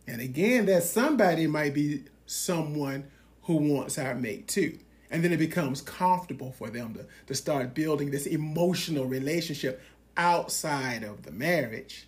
And 0.05 0.19
again, 0.19 0.65
that 0.65 0.83
somebody 0.83 1.47
might 1.47 1.73
be 1.73 2.03
someone 2.25 3.05
who 3.43 3.55
wants 3.55 3.97
our 3.97 4.15
mate 4.15 4.47
too. 4.47 4.79
And 5.09 5.23
then 5.23 5.31
it 5.31 5.37
becomes 5.37 5.81
comfortable 5.81 6.51
for 6.51 6.69
them 6.69 6.95
to, 6.95 7.05
to 7.27 7.35
start 7.35 7.73
building 7.73 8.11
this 8.11 8.25
emotional 8.25 9.05
relationship 9.05 9.81
outside 10.17 11.03
of 11.03 11.23
the 11.23 11.31
marriage 11.31 12.07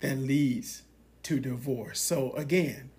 that 0.00 0.18
leads 0.18 0.82
to 1.24 1.40
divorce. 1.40 2.00
So, 2.00 2.32
again, 2.32 2.90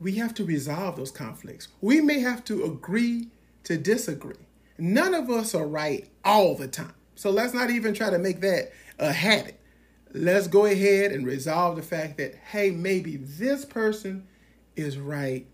we 0.00 0.16
have 0.16 0.34
to 0.34 0.44
resolve 0.44 0.96
those 0.96 1.10
conflicts. 1.10 1.68
We 1.80 2.00
may 2.00 2.20
have 2.20 2.44
to 2.44 2.64
agree 2.64 3.28
to 3.64 3.76
disagree. 3.76 4.36
None 4.78 5.14
of 5.14 5.28
us 5.28 5.54
are 5.54 5.66
right 5.66 6.08
all 6.24 6.54
the 6.54 6.68
time. 6.68 6.94
So 7.16 7.30
let's 7.30 7.52
not 7.52 7.70
even 7.70 7.94
try 7.94 8.10
to 8.10 8.18
make 8.18 8.40
that 8.42 8.72
a 8.98 9.12
habit. 9.12 9.60
Let's 10.14 10.46
go 10.46 10.66
ahead 10.66 11.10
and 11.12 11.26
resolve 11.26 11.76
the 11.76 11.82
fact 11.82 12.16
that, 12.18 12.36
hey, 12.36 12.70
maybe 12.70 13.16
this 13.16 13.64
person 13.64 14.26
is 14.76 14.98
right. 14.98 15.46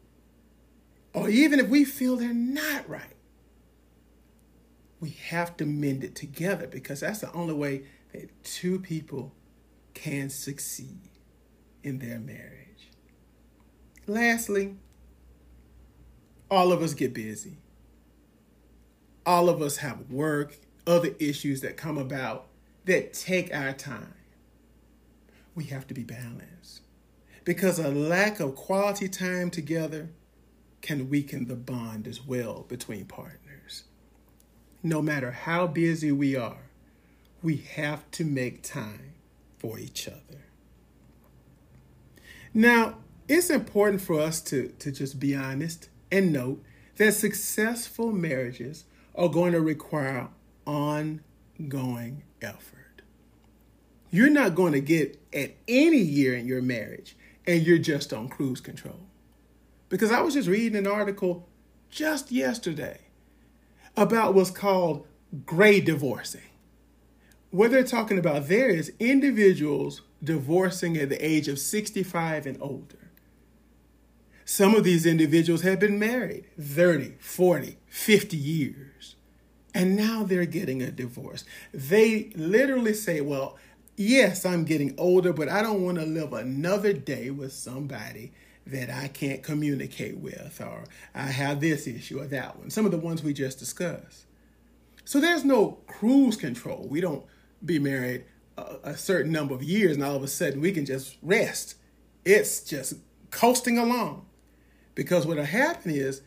Or 1.14 1.28
even 1.28 1.58
if 1.58 1.68
we 1.68 1.84
feel 1.84 2.16
they're 2.16 2.34
not 2.34 2.88
right, 2.88 3.16
we 5.00 5.10
have 5.28 5.56
to 5.56 5.64
mend 5.64 6.04
it 6.04 6.14
together 6.14 6.66
because 6.66 7.00
that's 7.00 7.20
the 7.20 7.32
only 7.32 7.54
way 7.54 7.84
that 8.12 8.44
two 8.44 8.78
people 8.78 9.32
can 9.94 10.28
succeed 10.28 11.08
in 11.82 11.98
their 11.98 12.18
marriage. 12.18 12.90
Lastly, 14.06 14.76
all 16.50 16.72
of 16.72 16.82
us 16.82 16.94
get 16.94 17.14
busy. 17.14 17.58
All 19.24 19.48
of 19.48 19.62
us 19.62 19.78
have 19.78 20.10
work, 20.10 20.58
other 20.86 21.14
issues 21.18 21.62
that 21.62 21.76
come 21.76 21.96
about 21.96 22.46
that 22.84 23.14
take 23.14 23.54
our 23.54 23.72
time. 23.72 24.14
We 25.54 25.64
have 25.64 25.86
to 25.86 25.94
be 25.94 26.02
balanced 26.02 26.82
because 27.44 27.78
a 27.78 27.88
lack 27.88 28.40
of 28.40 28.56
quality 28.56 29.08
time 29.08 29.50
together 29.50 30.10
can 30.82 31.08
weaken 31.08 31.46
the 31.46 31.56
bond 31.56 32.06
as 32.06 32.22
well 32.22 32.66
between 32.68 33.06
partners. 33.06 33.84
No 34.82 35.00
matter 35.00 35.30
how 35.30 35.66
busy 35.66 36.12
we 36.12 36.36
are, 36.36 36.70
we 37.42 37.56
have 37.56 38.10
to 38.12 38.24
make 38.24 38.62
time 38.62 39.13
for 39.64 39.78
each 39.78 40.06
other. 40.06 40.42
Now, 42.52 42.98
it's 43.26 43.48
important 43.48 44.02
for 44.02 44.20
us 44.20 44.42
to, 44.42 44.68
to 44.78 44.92
just 44.92 45.18
be 45.18 45.34
honest 45.34 45.88
and 46.12 46.34
note 46.34 46.62
that 46.96 47.12
successful 47.12 48.12
marriages 48.12 48.84
are 49.14 49.30
going 49.30 49.52
to 49.52 49.62
require 49.62 50.28
ongoing 50.66 52.24
effort. 52.42 53.00
You're 54.10 54.28
not 54.28 54.54
going 54.54 54.74
to 54.74 54.80
get 54.80 55.18
at 55.32 55.54
any 55.66 55.96
year 55.96 56.36
in 56.36 56.46
your 56.46 56.60
marriage 56.60 57.16
and 57.46 57.62
you're 57.62 57.78
just 57.78 58.12
on 58.12 58.28
cruise 58.28 58.60
control. 58.60 59.00
Because 59.88 60.12
I 60.12 60.20
was 60.20 60.34
just 60.34 60.48
reading 60.48 60.76
an 60.76 60.86
article 60.86 61.48
just 61.88 62.30
yesterday 62.30 63.00
about 63.96 64.34
what's 64.34 64.50
called 64.50 65.06
gray 65.46 65.80
divorcing. 65.80 66.42
What 67.54 67.70
they're 67.70 67.84
talking 67.84 68.18
about 68.18 68.48
there 68.48 68.68
is 68.68 68.92
individuals 68.98 70.02
divorcing 70.20 70.96
at 70.96 71.08
the 71.08 71.24
age 71.24 71.46
of 71.46 71.60
65 71.60 72.46
and 72.46 72.60
older. 72.60 73.12
Some 74.44 74.74
of 74.74 74.82
these 74.82 75.06
individuals 75.06 75.62
have 75.62 75.78
been 75.78 75.96
married 75.96 76.46
30, 76.60 77.14
40, 77.20 77.76
50 77.86 78.36
years, 78.36 79.14
and 79.72 79.94
now 79.94 80.24
they're 80.24 80.46
getting 80.46 80.82
a 80.82 80.90
divorce. 80.90 81.44
They 81.72 82.32
literally 82.34 82.92
say, 82.92 83.20
Well, 83.20 83.56
yes, 83.96 84.44
I'm 84.44 84.64
getting 84.64 84.92
older, 84.98 85.32
but 85.32 85.48
I 85.48 85.62
don't 85.62 85.84
want 85.84 85.98
to 85.98 86.04
live 86.04 86.32
another 86.32 86.92
day 86.92 87.30
with 87.30 87.52
somebody 87.52 88.32
that 88.66 88.90
I 88.90 89.06
can't 89.06 89.44
communicate 89.44 90.16
with, 90.16 90.60
or 90.60 90.86
I 91.14 91.26
have 91.26 91.60
this 91.60 91.86
issue 91.86 92.20
or 92.20 92.26
that 92.26 92.58
one. 92.58 92.70
Some 92.70 92.84
of 92.84 92.90
the 92.90 92.98
ones 92.98 93.22
we 93.22 93.32
just 93.32 93.60
discussed. 93.60 94.24
So 95.04 95.20
there's 95.20 95.44
no 95.44 95.78
cruise 95.86 96.36
control. 96.36 96.88
We 96.88 97.00
don't 97.00 97.24
be 97.64 97.78
married 97.78 98.24
a, 98.56 98.76
a 98.84 98.96
certain 98.96 99.32
number 99.32 99.54
of 99.54 99.62
years 99.62 99.96
and 99.96 100.04
all 100.04 100.16
of 100.16 100.22
a 100.22 100.28
sudden 100.28 100.60
we 100.60 100.72
can 100.72 100.84
just 100.84 101.16
rest. 101.22 101.76
It's 102.24 102.60
just 102.60 102.94
coasting 103.30 103.78
along. 103.78 104.26
Because 104.94 105.26
what'll 105.26 105.44
happen 105.44 105.90
is 105.90 106.22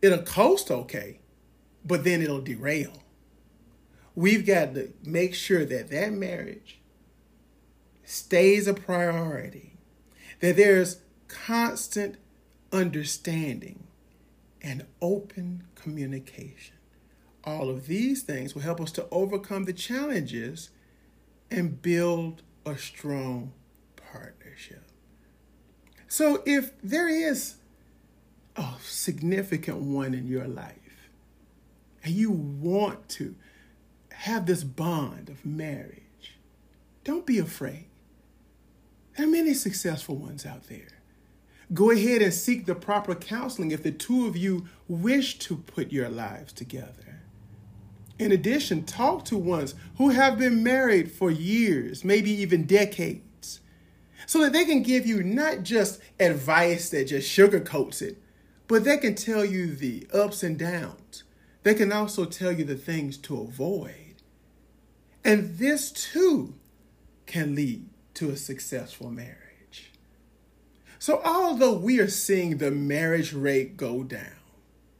it'll 0.00 0.22
coast 0.22 0.70
okay, 0.70 1.20
but 1.84 2.04
then 2.04 2.22
it'll 2.22 2.40
derail. 2.40 3.02
We've 4.14 4.46
got 4.46 4.74
to 4.74 4.92
make 5.04 5.34
sure 5.34 5.64
that 5.64 5.90
that 5.90 6.12
marriage 6.12 6.80
stays 8.04 8.66
a 8.66 8.74
priority, 8.74 9.78
that 10.40 10.56
there's 10.56 10.98
constant 11.28 12.16
understanding 12.72 13.84
and 14.60 14.86
open 15.00 15.64
communication. 15.74 16.76
All 17.44 17.68
of 17.68 17.86
these 17.86 18.22
things 18.22 18.54
will 18.54 18.62
help 18.62 18.80
us 18.80 18.92
to 18.92 19.06
overcome 19.10 19.64
the 19.64 19.72
challenges 19.72 20.70
and 21.52 21.80
build 21.82 22.42
a 22.64 22.76
strong 22.76 23.52
partnership. 23.96 24.82
So, 26.08 26.42
if 26.44 26.72
there 26.82 27.08
is 27.08 27.56
a 28.56 28.68
significant 28.82 29.78
one 29.78 30.14
in 30.14 30.26
your 30.26 30.46
life 30.46 31.08
and 32.04 32.14
you 32.14 32.30
want 32.30 33.08
to 33.10 33.34
have 34.12 34.46
this 34.46 34.64
bond 34.64 35.28
of 35.28 35.44
marriage, 35.44 36.36
don't 37.04 37.26
be 37.26 37.38
afraid. 37.38 37.86
There 39.16 39.26
are 39.26 39.30
many 39.30 39.54
successful 39.54 40.16
ones 40.16 40.46
out 40.46 40.68
there. 40.68 40.88
Go 41.72 41.90
ahead 41.90 42.22
and 42.22 42.32
seek 42.32 42.66
the 42.66 42.74
proper 42.74 43.14
counseling 43.14 43.70
if 43.70 43.82
the 43.82 43.92
two 43.92 44.26
of 44.26 44.36
you 44.36 44.68
wish 44.88 45.38
to 45.40 45.56
put 45.56 45.92
your 45.92 46.08
lives 46.08 46.52
together. 46.52 47.11
In 48.22 48.30
addition, 48.30 48.84
talk 48.84 49.24
to 49.24 49.36
ones 49.36 49.74
who 49.98 50.10
have 50.10 50.38
been 50.38 50.62
married 50.62 51.10
for 51.10 51.28
years, 51.28 52.04
maybe 52.04 52.30
even 52.30 52.66
decades, 52.66 53.58
so 54.26 54.40
that 54.42 54.52
they 54.52 54.64
can 54.64 54.84
give 54.84 55.04
you 55.04 55.24
not 55.24 55.64
just 55.64 56.00
advice 56.20 56.88
that 56.90 57.08
just 57.08 57.28
sugarcoats 57.28 58.00
it, 58.00 58.22
but 58.68 58.84
they 58.84 58.96
can 58.96 59.16
tell 59.16 59.44
you 59.44 59.74
the 59.74 60.06
ups 60.14 60.44
and 60.44 60.56
downs. 60.56 61.24
They 61.64 61.74
can 61.74 61.90
also 61.90 62.24
tell 62.24 62.52
you 62.52 62.62
the 62.64 62.76
things 62.76 63.16
to 63.18 63.40
avoid. 63.40 64.22
And 65.24 65.58
this 65.58 65.90
too 65.90 66.54
can 67.26 67.56
lead 67.56 67.88
to 68.14 68.30
a 68.30 68.36
successful 68.36 69.10
marriage. 69.10 69.90
So, 71.00 71.20
although 71.24 71.74
we 71.74 71.98
are 71.98 72.08
seeing 72.08 72.58
the 72.58 72.70
marriage 72.70 73.32
rate 73.32 73.76
go 73.76 74.04
down, 74.04 74.36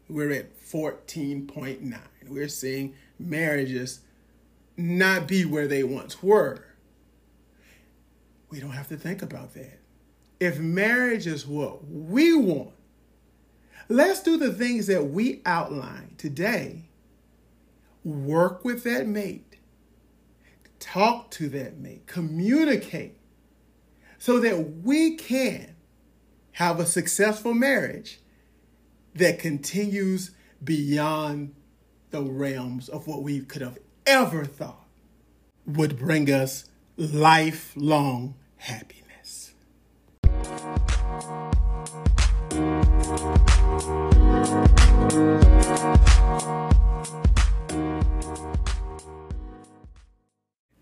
we're 0.09 0.33
at 0.33 0.59
14.9. 0.61 2.01
We're 2.29 2.49
seeing 2.49 2.95
marriages 3.23 4.01
not 4.77 5.29
be 5.29 5.45
where 5.45 5.69
they 5.69 5.83
once 5.83 6.23
were. 6.23 6.65
We 8.51 8.61
don't 8.61 8.71
have 8.71 8.89
to 8.89 8.97
think 8.97 9.23
about 9.23 9.55
that. 9.55 9.79
If 10.41 10.59
marriage 10.59 11.27
is 11.27 11.47
what 11.47 11.89
we 11.89 12.35
want, 12.35 12.73
let's 13.89 14.23
do 14.23 14.37
the 14.37 14.53
things 14.53 14.87
that 14.89 15.05
we 15.05 15.41
outlined 15.47 16.19
today. 16.19 16.89
Work 18.05 18.65
with 18.65 18.83
that 18.85 19.07
mate, 19.07 19.57
talk 20.81 21.31
to 21.33 21.49
that 21.51 21.79
mate, 21.79 22.07
communicate 22.07 23.17
so 24.19 24.41
that 24.41 24.83
we 24.83 25.17
can 25.17 25.77
have 26.53 26.79
a 26.79 26.87
successful 26.87 27.55
marriage 27.55 28.21
that 29.15 29.39
continues 29.39 30.33
beyond 30.63 31.55
the 32.13 32.23
realms 32.23 32.89
of 32.91 33.09
what 33.09 33.23
we 33.23 33.41
could 33.41 33.63
have 33.63 33.79
ever 34.07 34.45
thought 34.45 34.87
would 35.67 35.99
bring 35.99 36.31
us 36.31 36.67
lifelong 36.97 38.37
happiness. 38.59 39.55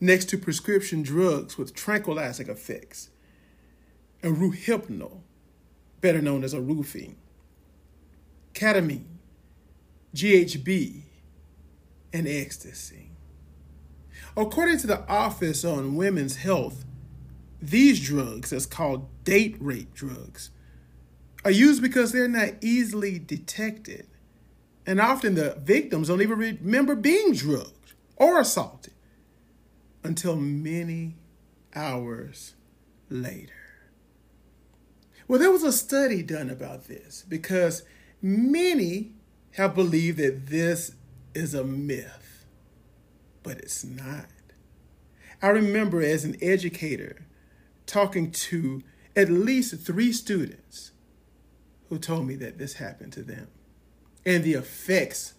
next 0.00 0.30
to 0.30 0.38
prescription 0.38 1.02
drugs 1.02 1.58
with 1.58 1.74
tranquilizing 1.74 2.48
effects, 2.48 3.10
and 4.22 4.38
Rohypnol, 4.38 5.20
better 6.00 6.22
known 6.22 6.44
as 6.44 6.54
a 6.54 6.60
roofie, 6.60 7.16
ketamine, 8.54 9.18
GHB, 10.14 11.02
and 12.14 12.26
ecstasy. 12.26 13.10
According 14.34 14.78
to 14.78 14.86
the 14.86 15.06
Office 15.10 15.62
on 15.62 15.94
Women's 15.94 16.36
Health, 16.36 16.86
these 17.60 18.00
drugs, 18.00 18.50
as 18.50 18.64
called 18.64 19.10
date 19.24 19.58
rape 19.60 19.92
drugs, 19.92 20.52
are 21.44 21.50
used 21.50 21.82
because 21.82 22.12
they're 22.12 22.28
not 22.28 22.54
easily 22.62 23.18
detected 23.18 24.06
and 24.88 25.02
often 25.02 25.34
the 25.34 25.54
victims 25.62 26.08
don't 26.08 26.22
even 26.22 26.38
remember 26.38 26.94
being 26.94 27.34
drugged 27.34 27.92
or 28.16 28.40
assaulted 28.40 28.94
until 30.02 30.34
many 30.34 31.14
hours 31.74 32.54
later. 33.10 33.52
Well, 35.28 35.38
there 35.38 35.50
was 35.50 35.62
a 35.62 35.72
study 35.72 36.22
done 36.22 36.48
about 36.48 36.88
this 36.88 37.22
because 37.28 37.82
many 38.22 39.12
have 39.52 39.74
believed 39.74 40.16
that 40.20 40.46
this 40.46 40.94
is 41.34 41.52
a 41.52 41.64
myth, 41.64 42.46
but 43.42 43.58
it's 43.58 43.84
not. 43.84 44.24
I 45.42 45.48
remember 45.48 46.00
as 46.00 46.24
an 46.24 46.38
educator 46.40 47.26
talking 47.84 48.30
to 48.30 48.82
at 49.14 49.28
least 49.28 49.78
three 49.80 50.14
students 50.14 50.92
who 51.90 51.98
told 51.98 52.26
me 52.26 52.36
that 52.36 52.56
this 52.56 52.74
happened 52.74 53.12
to 53.12 53.22
them 53.22 53.48
and 54.28 54.44
the 54.44 54.52
effects 54.52 55.32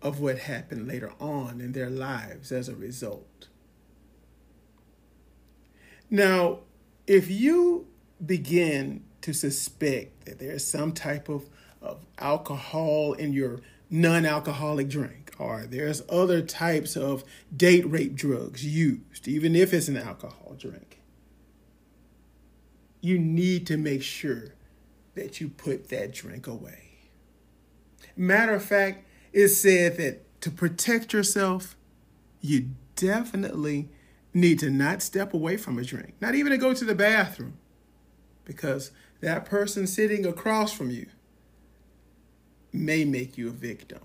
of 0.00 0.20
what 0.20 0.38
happened 0.38 0.86
later 0.86 1.12
on 1.18 1.60
in 1.60 1.72
their 1.72 1.90
lives 1.90 2.52
as 2.52 2.68
a 2.68 2.74
result. 2.76 3.48
Now, 6.08 6.60
if 7.08 7.28
you 7.28 7.88
begin 8.24 9.02
to 9.22 9.32
suspect 9.32 10.24
that 10.26 10.38
there's 10.38 10.64
some 10.64 10.92
type 10.92 11.28
of, 11.28 11.48
of 11.82 12.06
alcohol 12.16 13.14
in 13.14 13.32
your 13.32 13.60
non 13.90 14.24
alcoholic 14.24 14.88
drink, 14.88 15.34
or 15.36 15.66
there's 15.66 16.00
other 16.08 16.42
types 16.42 16.96
of 16.96 17.24
date 17.54 17.90
rape 17.90 18.14
drugs 18.14 18.64
used, 18.64 19.26
even 19.26 19.56
if 19.56 19.74
it's 19.74 19.88
an 19.88 19.96
alcohol 19.96 20.54
drink, 20.56 21.00
you 23.00 23.18
need 23.18 23.66
to 23.66 23.76
make 23.76 24.04
sure 24.04 24.54
that 25.16 25.40
you 25.40 25.48
put 25.48 25.88
that 25.88 26.12
drink 26.12 26.46
away. 26.46 26.89
Matter 28.16 28.54
of 28.54 28.64
fact, 28.64 29.04
it 29.32 29.48
said 29.48 29.96
that 29.98 30.40
to 30.42 30.50
protect 30.50 31.12
yourself, 31.12 31.76
you 32.40 32.70
definitely 32.96 33.88
need 34.32 34.58
to 34.60 34.70
not 34.70 35.02
step 35.02 35.34
away 35.34 35.56
from 35.56 35.78
a 35.78 35.82
drink, 35.82 36.14
not 36.20 36.34
even 36.34 36.52
to 36.52 36.58
go 36.58 36.72
to 36.74 36.84
the 36.84 36.94
bathroom, 36.94 37.54
because 38.44 38.90
that 39.20 39.44
person 39.44 39.86
sitting 39.86 40.24
across 40.24 40.72
from 40.72 40.90
you 40.90 41.06
may 42.72 43.04
make 43.04 43.36
you 43.36 43.48
a 43.48 43.52
victim. 43.52 44.00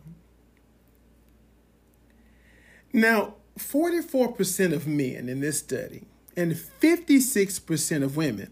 Now, 2.91 3.35
44% 3.57 4.73
of 4.73 4.87
men 4.87 5.29
in 5.29 5.39
this 5.39 5.59
study 5.59 6.05
and 6.35 6.53
56% 6.53 8.03
of 8.03 8.17
women 8.17 8.51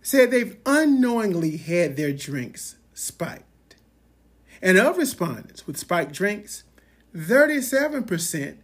said 0.00 0.30
they've 0.30 0.56
unknowingly 0.66 1.56
had 1.56 1.96
their 1.96 2.12
drinks 2.12 2.76
spiked. 2.92 3.44
And 4.62 4.78
of 4.78 4.96
respondents 4.96 5.66
with 5.66 5.76
spiked 5.76 6.12
drinks, 6.12 6.62
37% 7.16 8.56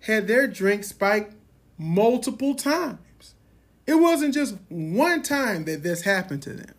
had 0.00 0.26
their 0.26 0.48
drink 0.48 0.82
spiked 0.82 1.34
multiple 1.78 2.54
times. 2.54 3.34
It 3.86 3.94
wasn't 3.94 4.34
just 4.34 4.56
one 4.68 5.22
time 5.22 5.64
that 5.66 5.82
this 5.82 6.02
happened 6.02 6.42
to 6.42 6.54
them. 6.54 6.74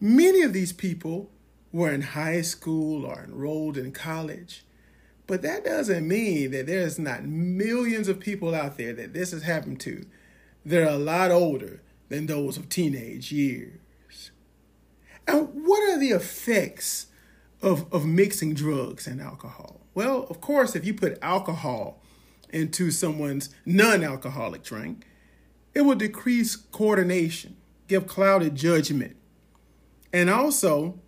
Many 0.00 0.42
of 0.42 0.52
these 0.52 0.72
people 0.72 1.30
were 1.72 1.90
in 1.90 2.02
high 2.02 2.42
school 2.42 3.06
or 3.06 3.24
enrolled 3.24 3.78
in 3.78 3.92
college, 3.92 4.64
but 5.26 5.40
that 5.42 5.64
doesn't 5.64 6.06
mean 6.06 6.50
that 6.50 6.66
there's 6.66 6.98
not 6.98 7.24
millions 7.24 8.08
of 8.08 8.20
people 8.20 8.54
out 8.54 8.76
there 8.76 8.92
that 8.92 9.14
this 9.14 9.30
has 9.30 9.44
happened 9.44 9.80
to. 9.80 10.04
They're 10.64 10.88
a 10.88 10.98
lot 10.98 11.30
older 11.30 11.80
than 12.08 12.26
those 12.26 12.56
of 12.58 12.68
teenage 12.68 13.32
years. 13.32 14.30
And 15.26 15.48
what 15.64 15.82
are 15.88 15.98
the 15.98 16.10
effects 16.10 17.06
of, 17.64 17.92
of 17.92 18.04
mixing 18.04 18.54
drugs 18.54 19.06
and 19.06 19.20
alcohol? 19.20 19.80
Well, 19.94 20.26
of 20.28 20.40
course, 20.40 20.76
if 20.76 20.84
you 20.84 20.94
put 20.94 21.18
alcohol 21.22 22.00
into 22.50 22.90
someone's 22.90 23.50
non 23.64 24.04
alcoholic 24.04 24.62
drink, 24.62 25.06
it 25.74 25.82
will 25.82 25.96
decrease 25.96 26.56
coordination, 26.56 27.56
give 27.88 28.06
clouded 28.06 28.54
judgment, 28.54 29.16
and 30.12 30.30
also 30.30 31.00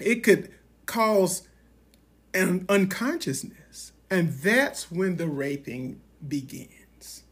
it 0.00 0.24
could 0.24 0.50
cause 0.86 1.46
an 2.32 2.66
unconsciousness. 2.68 3.92
And 4.10 4.32
that's 4.32 4.90
when 4.90 5.16
the 5.16 5.28
raping 5.28 6.00
begins. 6.26 7.22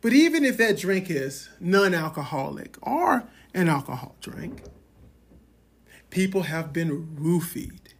But 0.00 0.12
even 0.12 0.44
if 0.44 0.56
that 0.58 0.76
drink 0.76 1.10
is 1.10 1.48
non 1.60 1.94
alcoholic 1.94 2.76
or 2.82 3.24
an 3.54 3.68
alcohol 3.68 4.16
drink, 4.20 4.62
people 6.14 6.42
have 6.42 6.72
been 6.72 7.08
roofied. 7.16 7.92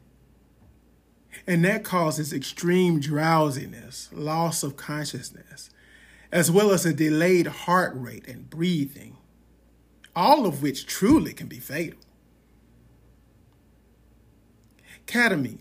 And 1.48 1.64
that 1.64 1.82
causes 1.82 2.32
extreme 2.32 3.00
drowsiness, 3.00 4.08
loss 4.12 4.62
of 4.62 4.76
consciousness, 4.76 5.68
as 6.30 6.48
well 6.48 6.70
as 6.70 6.86
a 6.86 6.92
delayed 6.92 7.48
heart 7.48 7.92
rate 7.96 8.28
and 8.28 8.48
breathing, 8.48 9.16
all 10.14 10.46
of 10.46 10.62
which 10.62 10.86
truly 10.86 11.32
can 11.32 11.48
be 11.48 11.58
fatal. 11.58 11.98
Ketamine 15.08 15.58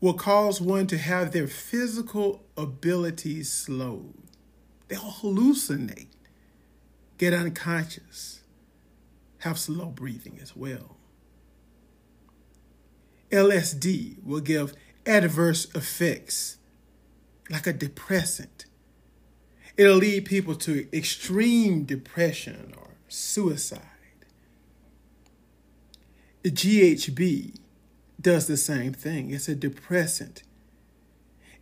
will 0.00 0.14
cause 0.14 0.58
one 0.58 0.86
to 0.86 0.96
have 0.96 1.32
their 1.32 1.46
physical 1.46 2.42
abilities 2.56 3.52
slowed. 3.52 4.14
They'll 4.88 5.00
hallucinate, 5.00 6.08
get 7.18 7.34
unconscious, 7.34 8.40
have 9.40 9.58
slow 9.58 9.86
breathing 9.86 10.38
as 10.40 10.56
well. 10.56 10.93
LSD 13.30 14.22
will 14.24 14.40
give 14.40 14.74
adverse 15.06 15.66
effects 15.74 16.58
like 17.50 17.66
a 17.66 17.72
depressant. 17.72 18.66
It'll 19.76 19.96
lead 19.96 20.24
people 20.24 20.54
to 20.56 20.88
extreme 20.96 21.84
depression 21.84 22.74
or 22.76 22.90
suicide. 23.08 23.80
The 26.42 26.50
GHB 26.50 27.56
does 28.20 28.46
the 28.46 28.56
same 28.56 28.92
thing. 28.92 29.30
It's 29.30 29.48
a 29.48 29.54
depressant. 29.54 30.42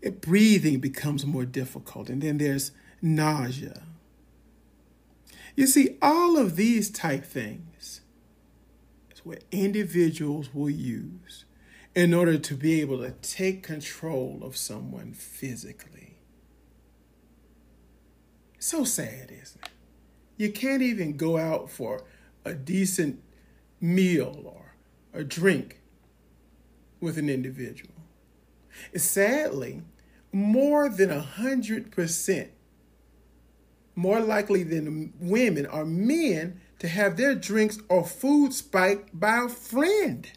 It, 0.01 0.21
breathing 0.21 0.81
becomes 0.81 1.25
more 1.25 1.45
difficult, 1.45 2.11
and 2.11 2.21
then 2.21 2.39
there's 2.39 2.73
nausea. 3.01 3.83
You 5.57 5.67
see, 5.67 5.97
all 6.03 6.37
of 6.37 6.57
these 6.57 6.91
type 6.91 7.25
things 7.25 8.01
is 9.13 9.25
what 9.25 9.45
individuals 9.51 10.53
will 10.53 10.71
use 10.71 11.45
in 11.95 12.15
order 12.15 12.39
to 12.39 12.55
be 12.55 12.81
able 12.81 12.99
to 12.99 13.11
take 13.11 13.63
control 13.63 14.41
of 14.43 14.57
someone 14.57 15.13
physically. 15.13 16.19
So 18.59 18.85
sad, 18.85 19.31
isn't 19.31 19.61
it? 19.63 19.71
You 20.37 20.51
can't 20.51 20.83
even 20.83 21.17
go 21.17 21.37
out 21.37 21.71
for 21.71 22.05
a 22.45 22.55
decent 22.55 23.23
meal 23.81 24.43
or 24.45 24.75
a 25.13 25.25
drink 25.25 25.81
with 27.01 27.19
an 27.19 27.29
individual. 27.29 27.95
Sadly, 28.97 29.83
more 30.33 30.89
than 30.89 31.11
a 31.11 31.21
hundred 31.21 31.91
percent 31.91 32.53
more 33.95 34.21
likely 34.21 34.63
than 34.63 35.13
women 35.21 35.67
are 35.67 35.85
men 35.85 36.61
to 36.79 36.89
have 36.89 37.17
their 37.17 37.35
drinks 37.35 37.79
or 37.89 38.05
food 38.05 38.53
spiked 38.53 39.19
by 39.19 39.45
a 39.45 39.49
friend. 39.49 40.31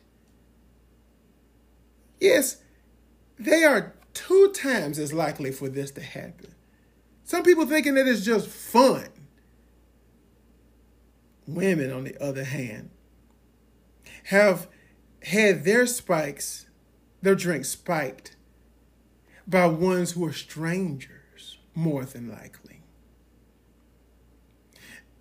Yes, 2.20 2.58
they 3.38 3.64
are 3.64 3.94
two 4.14 4.52
times 4.54 4.98
as 5.00 5.14
likely 5.14 5.52
for 5.52 5.70
this 5.70 5.92
to 5.92 6.02
happen. 6.02 6.54
Some 7.24 7.44
people 7.44 7.66
thinking 7.66 7.96
that 7.96 8.08
it's 8.08 8.24
just 8.24 8.48
fun. 8.48 9.08
Women, 11.48 11.92
on 11.92 12.04
the 12.04 12.22
other 12.24 12.44
hand, 12.44 12.90
have 14.26 14.68
had 15.24 15.64
their 15.64 15.86
spikes, 15.86 16.68
their 17.22 17.36
drinks 17.36 17.70
spiked 17.70 18.36
by 19.48 19.68
ones 19.68 20.12
who 20.12 20.26
are 20.26 20.34
strangers, 20.34 21.58
more 21.76 22.06
than 22.06 22.30
likely. 22.30 22.82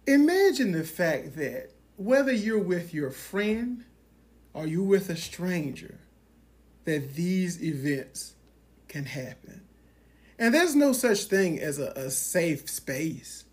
Imagine 0.06 0.72
the 0.72 0.84
fact 0.84 1.36
that 1.36 1.70
whether 1.96 2.32
you're 2.32 2.58
with 2.58 2.92
your 2.92 3.10
friend 3.10 3.84
or 4.52 4.66
you're 4.66 4.82
with 4.82 5.08
a 5.08 5.16
stranger, 5.16 5.98
that 6.84 7.14
these 7.14 7.62
events 7.62 8.34
can 8.88 9.06
happen. 9.06 9.62
And 10.38 10.54
there's 10.54 10.74
no 10.74 10.92
such 10.92 11.24
thing 11.24 11.60
as 11.60 11.78
a, 11.78 11.92
a 11.96 12.10
safe 12.10 12.68
space. 12.68 13.44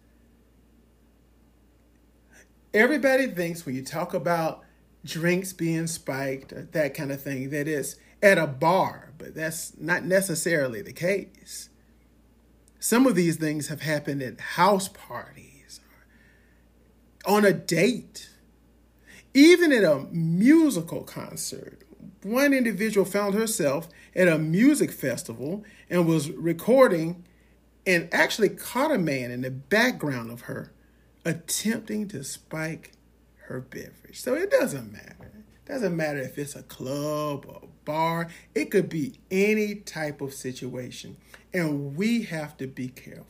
Everybody 2.73 3.27
thinks 3.27 3.65
when 3.65 3.75
you 3.75 3.83
talk 3.83 4.13
about 4.13 4.63
drinks 5.03 5.53
being 5.53 5.87
spiked 5.87 6.53
or 6.53 6.63
that 6.71 6.93
kind 6.93 7.11
of 7.11 7.21
thing 7.21 7.49
that 7.49 7.67
it's 7.67 7.95
at 8.21 8.37
a 8.37 8.47
bar, 8.47 9.13
but 9.17 9.35
that's 9.35 9.73
not 9.77 10.05
necessarily 10.05 10.81
the 10.81 10.93
case. 10.93 11.69
Some 12.79 13.05
of 13.05 13.15
these 13.15 13.35
things 13.35 13.67
have 13.67 13.81
happened 13.81 14.21
at 14.21 14.39
house 14.39 14.87
parties 14.87 15.81
or 17.25 17.35
on 17.35 17.45
a 17.45 17.53
date, 17.53 18.29
even 19.33 19.71
at 19.71 19.83
a 19.83 20.07
musical 20.11 21.03
concert. 21.03 21.80
One 22.23 22.53
individual 22.53 23.05
found 23.05 23.33
herself 23.33 23.89
at 24.15 24.27
a 24.27 24.37
music 24.37 24.91
festival 24.91 25.63
and 25.89 26.07
was 26.07 26.29
recording 26.29 27.25
and 27.85 28.07
actually 28.11 28.49
caught 28.49 28.91
a 28.91 28.99
man 28.99 29.31
in 29.31 29.41
the 29.41 29.51
background 29.51 30.31
of 30.31 30.41
her 30.41 30.71
attempting 31.25 32.07
to 32.09 32.23
spike 32.23 32.91
her 33.47 33.59
beverage. 33.59 34.21
So 34.21 34.35
it 34.35 34.51
doesn't 34.51 34.91
matter. 34.91 35.31
It 35.65 35.65
doesn't 35.67 35.95
matter 35.95 36.19
if 36.19 36.37
it's 36.37 36.55
a 36.55 36.63
club 36.63 37.45
or 37.47 37.61
a 37.63 37.67
bar, 37.85 38.27
it 38.53 38.71
could 38.71 38.89
be 38.89 39.19
any 39.29 39.75
type 39.75 40.21
of 40.21 40.33
situation. 40.33 41.17
And 41.53 41.95
we 41.95 42.23
have 42.23 42.57
to 42.57 42.67
be 42.67 42.89
careful. 42.89 43.25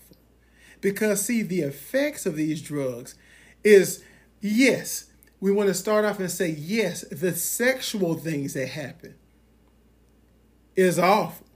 Because, 0.81 1.25
see, 1.25 1.43
the 1.43 1.61
effects 1.61 2.25
of 2.25 2.35
these 2.35 2.61
drugs 2.61 3.15
is 3.63 4.03
yes, 4.39 5.10
we 5.41 5.51
want 5.51 5.67
to 5.67 5.73
start 5.73 6.05
off 6.05 6.19
and 6.19 6.29
say, 6.31 6.49
yes, 6.49 7.01
the 7.11 7.33
sexual 7.33 8.13
things 8.13 8.53
that 8.53 8.69
happen 8.69 9.15
is 10.75 10.99
awful. 10.99 11.47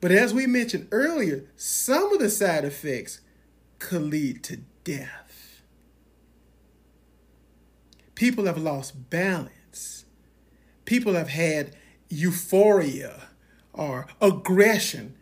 But 0.00 0.10
as 0.10 0.34
we 0.34 0.46
mentioned 0.46 0.88
earlier, 0.90 1.44
some 1.56 2.12
of 2.12 2.18
the 2.18 2.28
side 2.28 2.64
effects 2.64 3.20
could 3.78 4.02
lead 4.02 4.42
to 4.44 4.58
death. 4.82 5.62
People 8.16 8.46
have 8.46 8.58
lost 8.58 9.08
balance. 9.08 10.04
People 10.84 11.14
have 11.14 11.28
had 11.28 11.76
euphoria 12.08 13.28
or 13.72 14.06
aggression 14.20 15.14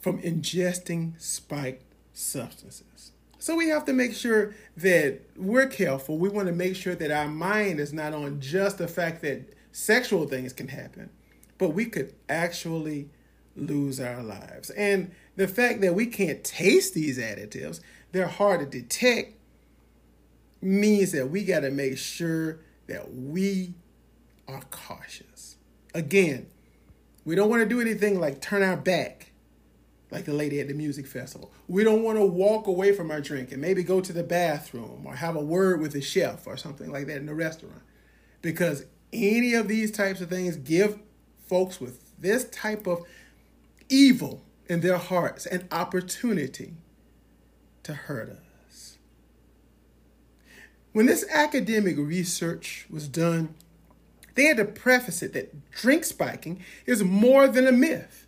from 0.00 0.20
ingesting 0.22 1.20
spiked 1.20 1.94
substances. 2.12 3.12
So 3.40 3.56
we 3.56 3.68
have 3.68 3.86
to 3.86 3.94
make 3.94 4.14
sure 4.14 4.54
that 4.76 5.20
we're 5.34 5.66
careful. 5.66 6.18
We 6.18 6.28
want 6.28 6.48
to 6.48 6.54
make 6.54 6.76
sure 6.76 6.94
that 6.94 7.10
our 7.10 7.26
mind 7.26 7.80
is 7.80 7.90
not 7.90 8.12
on 8.12 8.38
just 8.38 8.76
the 8.76 8.86
fact 8.86 9.22
that 9.22 9.54
sexual 9.72 10.26
things 10.26 10.52
can 10.52 10.68
happen, 10.68 11.08
but 11.56 11.70
we 11.70 11.86
could 11.86 12.12
actually 12.28 13.08
lose 13.56 13.98
our 13.98 14.22
lives. 14.22 14.68
And 14.70 15.12
the 15.36 15.48
fact 15.48 15.80
that 15.80 15.94
we 15.94 16.04
can't 16.04 16.44
taste 16.44 16.92
these 16.92 17.18
additives, 17.18 17.80
they're 18.12 18.28
hard 18.28 18.60
to 18.60 18.66
detect, 18.66 19.32
means 20.60 21.12
that 21.12 21.30
we 21.30 21.42
got 21.42 21.60
to 21.60 21.70
make 21.70 21.96
sure 21.96 22.60
that 22.88 23.14
we 23.14 23.72
are 24.46 24.60
cautious. 24.70 25.56
Again, 25.94 26.46
we 27.24 27.36
don't 27.36 27.48
want 27.48 27.62
to 27.62 27.68
do 27.68 27.80
anything 27.80 28.20
like 28.20 28.42
turn 28.42 28.62
our 28.62 28.76
back 28.76 29.29
like 30.10 30.24
the 30.24 30.32
lady 30.32 30.60
at 30.60 30.68
the 30.68 30.74
music 30.74 31.06
festival. 31.06 31.52
We 31.68 31.84
don't 31.84 32.02
want 32.02 32.18
to 32.18 32.24
walk 32.24 32.66
away 32.66 32.92
from 32.92 33.10
our 33.10 33.20
drink 33.20 33.52
and 33.52 33.60
maybe 33.60 33.82
go 33.82 34.00
to 34.00 34.12
the 34.12 34.22
bathroom 34.22 35.02
or 35.04 35.14
have 35.16 35.36
a 35.36 35.40
word 35.40 35.80
with 35.80 35.92
the 35.92 36.00
chef 36.00 36.46
or 36.46 36.56
something 36.56 36.90
like 36.90 37.06
that 37.06 37.18
in 37.18 37.26
the 37.26 37.34
restaurant. 37.34 37.82
Because 38.42 38.84
any 39.12 39.54
of 39.54 39.68
these 39.68 39.90
types 39.90 40.20
of 40.20 40.28
things 40.28 40.56
give 40.56 40.98
folks 41.46 41.80
with 41.80 42.16
this 42.18 42.44
type 42.50 42.86
of 42.86 43.04
evil 43.88 44.42
in 44.68 44.80
their 44.80 44.98
hearts 44.98 45.46
an 45.46 45.66
opportunity 45.72 46.74
to 47.82 47.92
hurt 47.94 48.30
us. 48.30 48.98
When 50.92 51.06
this 51.06 51.24
academic 51.30 51.96
research 51.96 52.86
was 52.90 53.08
done, 53.08 53.54
they 54.34 54.44
had 54.44 54.56
to 54.56 54.64
preface 54.64 55.22
it 55.22 55.32
that 55.34 55.70
drink 55.70 56.04
spiking 56.04 56.62
is 56.86 57.02
more 57.02 57.46
than 57.46 57.66
a 57.66 57.72
myth. 57.72 58.26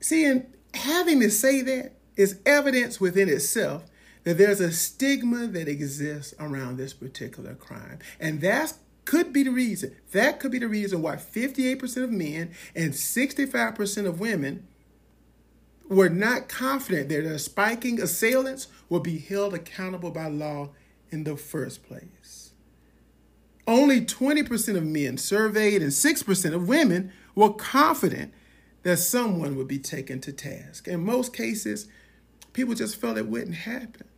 See, 0.00 0.24
and 0.24 0.46
having 0.74 1.20
to 1.20 1.30
say 1.30 1.62
that 1.62 1.92
is 2.16 2.40
evidence 2.44 3.00
within 3.00 3.28
itself 3.28 3.84
that 4.24 4.38
there's 4.38 4.60
a 4.60 4.72
stigma 4.72 5.46
that 5.46 5.68
exists 5.68 6.34
around 6.38 6.76
this 6.76 6.92
particular 6.92 7.54
crime. 7.54 7.98
And 8.20 8.40
that 8.42 8.74
could 9.04 9.32
be 9.32 9.42
the 9.42 9.50
reason. 9.50 9.96
That 10.12 10.38
could 10.38 10.52
be 10.52 10.58
the 10.58 10.68
reason 10.68 11.00
why 11.00 11.16
58% 11.16 12.04
of 12.04 12.10
men 12.10 12.50
and 12.74 12.92
65% 12.92 14.06
of 14.06 14.20
women 14.20 14.66
were 15.88 16.10
not 16.10 16.48
confident 16.48 17.08
that 17.08 17.24
their 17.24 17.38
spiking 17.38 18.00
assailants 18.00 18.66
will 18.90 19.00
be 19.00 19.18
held 19.18 19.54
accountable 19.54 20.10
by 20.10 20.26
law 20.26 20.70
in 21.10 21.24
the 21.24 21.36
first 21.36 21.82
place. 21.82 22.50
Only 23.66 24.02
20% 24.02 24.76
of 24.76 24.84
men 24.84 25.16
surveyed 25.16 25.82
and 25.82 25.90
6% 25.90 26.54
of 26.54 26.68
women 26.68 27.12
were 27.34 27.52
confident 27.52 28.34
that 28.82 28.98
someone 28.98 29.56
would 29.56 29.68
be 29.68 29.78
taken 29.78 30.20
to 30.20 30.32
task. 30.32 30.88
In 30.88 31.04
most 31.04 31.34
cases, 31.34 31.88
people 32.52 32.74
just 32.74 32.96
felt 32.96 33.18
it 33.18 33.26
wouldn't 33.26 33.54
happen. 33.54 34.08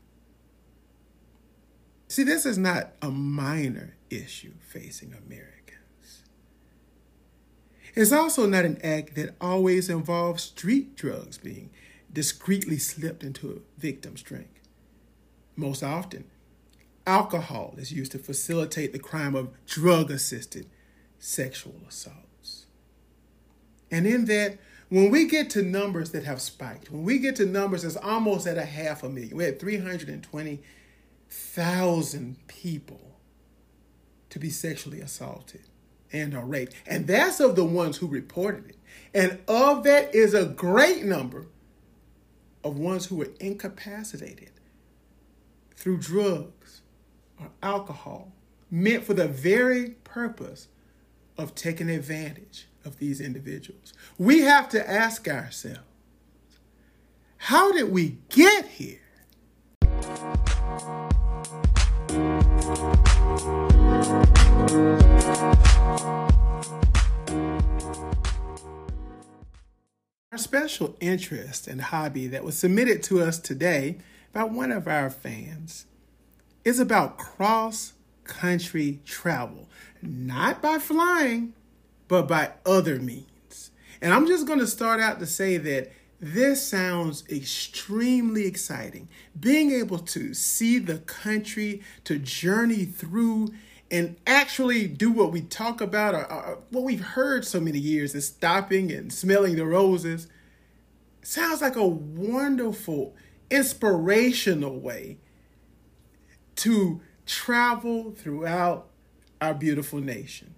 See, 2.08 2.24
this 2.24 2.44
is 2.44 2.58
not 2.58 2.92
a 3.00 3.10
minor 3.10 3.96
issue 4.10 4.54
facing 4.60 5.14
Americans. 5.14 6.24
It's 7.94 8.12
also 8.12 8.46
not 8.46 8.64
an 8.64 8.80
act 8.82 9.14
that 9.14 9.34
always 9.40 9.88
involves 9.88 10.42
street 10.42 10.96
drugs 10.96 11.38
being 11.38 11.70
discreetly 12.12 12.78
slipped 12.78 13.22
into 13.22 13.50
a 13.50 13.80
victim's 13.80 14.22
drink. 14.22 14.60
Most 15.56 15.82
often, 15.82 16.24
alcohol 17.06 17.74
is 17.78 17.92
used 17.92 18.12
to 18.12 18.18
facilitate 18.18 18.92
the 18.92 18.98
crime 18.98 19.34
of 19.34 19.50
drug 19.66 20.10
assisted 20.10 20.66
sexual 21.18 21.76
assaults. 21.88 22.59
And 23.90 24.06
in 24.06 24.26
that, 24.26 24.58
when 24.88 25.10
we 25.10 25.26
get 25.26 25.50
to 25.50 25.62
numbers 25.62 26.12
that 26.12 26.24
have 26.24 26.40
spiked, 26.40 26.90
when 26.90 27.04
we 27.04 27.18
get 27.18 27.36
to 27.36 27.44
numbers 27.46 27.82
that's 27.82 27.96
almost 27.96 28.46
at 28.46 28.56
a 28.58 28.64
half 28.64 29.02
a 29.02 29.08
million, 29.08 29.36
we 29.36 29.44
had 29.44 29.58
320,000 29.60 32.48
people 32.48 33.10
to 34.30 34.38
be 34.38 34.50
sexually 34.50 35.00
assaulted 35.00 35.62
and 36.12 36.34
or 36.34 36.44
raped. 36.44 36.74
And 36.86 37.06
that's 37.06 37.40
of 37.40 37.56
the 37.56 37.64
ones 37.64 37.98
who 37.98 38.06
reported 38.06 38.70
it. 38.70 38.76
And 39.14 39.38
of 39.46 39.84
that 39.84 40.14
is 40.14 40.34
a 40.34 40.46
great 40.46 41.04
number 41.04 41.46
of 42.64 42.78
ones 42.78 43.06
who 43.06 43.16
were 43.16 43.30
incapacitated 43.38 44.50
through 45.76 45.98
drugs 45.98 46.82
or 47.38 47.50
alcohol, 47.62 48.32
meant 48.70 49.04
for 49.04 49.14
the 49.14 49.26
very 49.26 49.90
purpose 50.04 50.68
of 51.38 51.54
taking 51.54 51.88
advantage 51.88 52.66
of 52.84 52.98
these 52.98 53.20
individuals. 53.20 53.92
We 54.18 54.40
have 54.40 54.68
to 54.70 54.90
ask 54.90 55.28
ourselves 55.28 55.80
how 57.36 57.72
did 57.72 57.90
we 57.90 58.18
get 58.28 58.66
here? 58.66 58.98
Our 70.30 70.38
special 70.38 70.96
interest 71.00 71.66
and 71.66 71.80
hobby 71.80 72.26
that 72.26 72.44
was 72.44 72.56
submitted 72.56 73.02
to 73.04 73.22
us 73.22 73.38
today 73.38 73.98
by 74.32 74.44
one 74.44 74.70
of 74.70 74.86
our 74.86 75.08
fans 75.08 75.86
is 76.64 76.78
about 76.78 77.16
cross 77.16 77.94
country 78.24 79.00
travel, 79.04 79.68
not 80.02 80.60
by 80.62 80.78
flying, 80.78 81.54
but 82.10 82.26
by 82.26 82.50
other 82.66 82.98
means. 82.98 83.70
And 84.02 84.12
I'm 84.12 84.26
just 84.26 84.44
going 84.44 84.58
to 84.58 84.66
start 84.66 85.00
out 85.00 85.20
to 85.20 85.26
say 85.26 85.58
that 85.58 85.92
this 86.18 86.60
sounds 86.60 87.22
extremely 87.30 88.46
exciting. 88.46 89.08
Being 89.38 89.70
able 89.70 90.00
to 90.00 90.34
see 90.34 90.80
the 90.80 90.98
country, 90.98 91.82
to 92.04 92.18
journey 92.18 92.84
through 92.84 93.50
and 93.92 94.16
actually 94.26 94.88
do 94.88 95.12
what 95.12 95.30
we 95.30 95.40
talk 95.40 95.80
about 95.80 96.14
or, 96.14 96.30
or, 96.30 96.58
what 96.70 96.82
we've 96.82 97.00
heard 97.00 97.46
so 97.46 97.60
many 97.60 97.78
years 97.78 98.14
is 98.16 98.26
stopping 98.26 98.90
and 98.90 99.12
smelling 99.12 99.54
the 99.54 99.64
roses 99.64 100.26
sounds 101.22 101.62
like 101.62 101.76
a 101.76 101.86
wonderful 101.86 103.14
inspirational 103.50 104.78
way 104.78 105.18
to 106.56 107.00
travel 107.24 108.12
throughout 108.12 108.88
our 109.40 109.54
beautiful 109.54 110.00
nation 110.00 110.54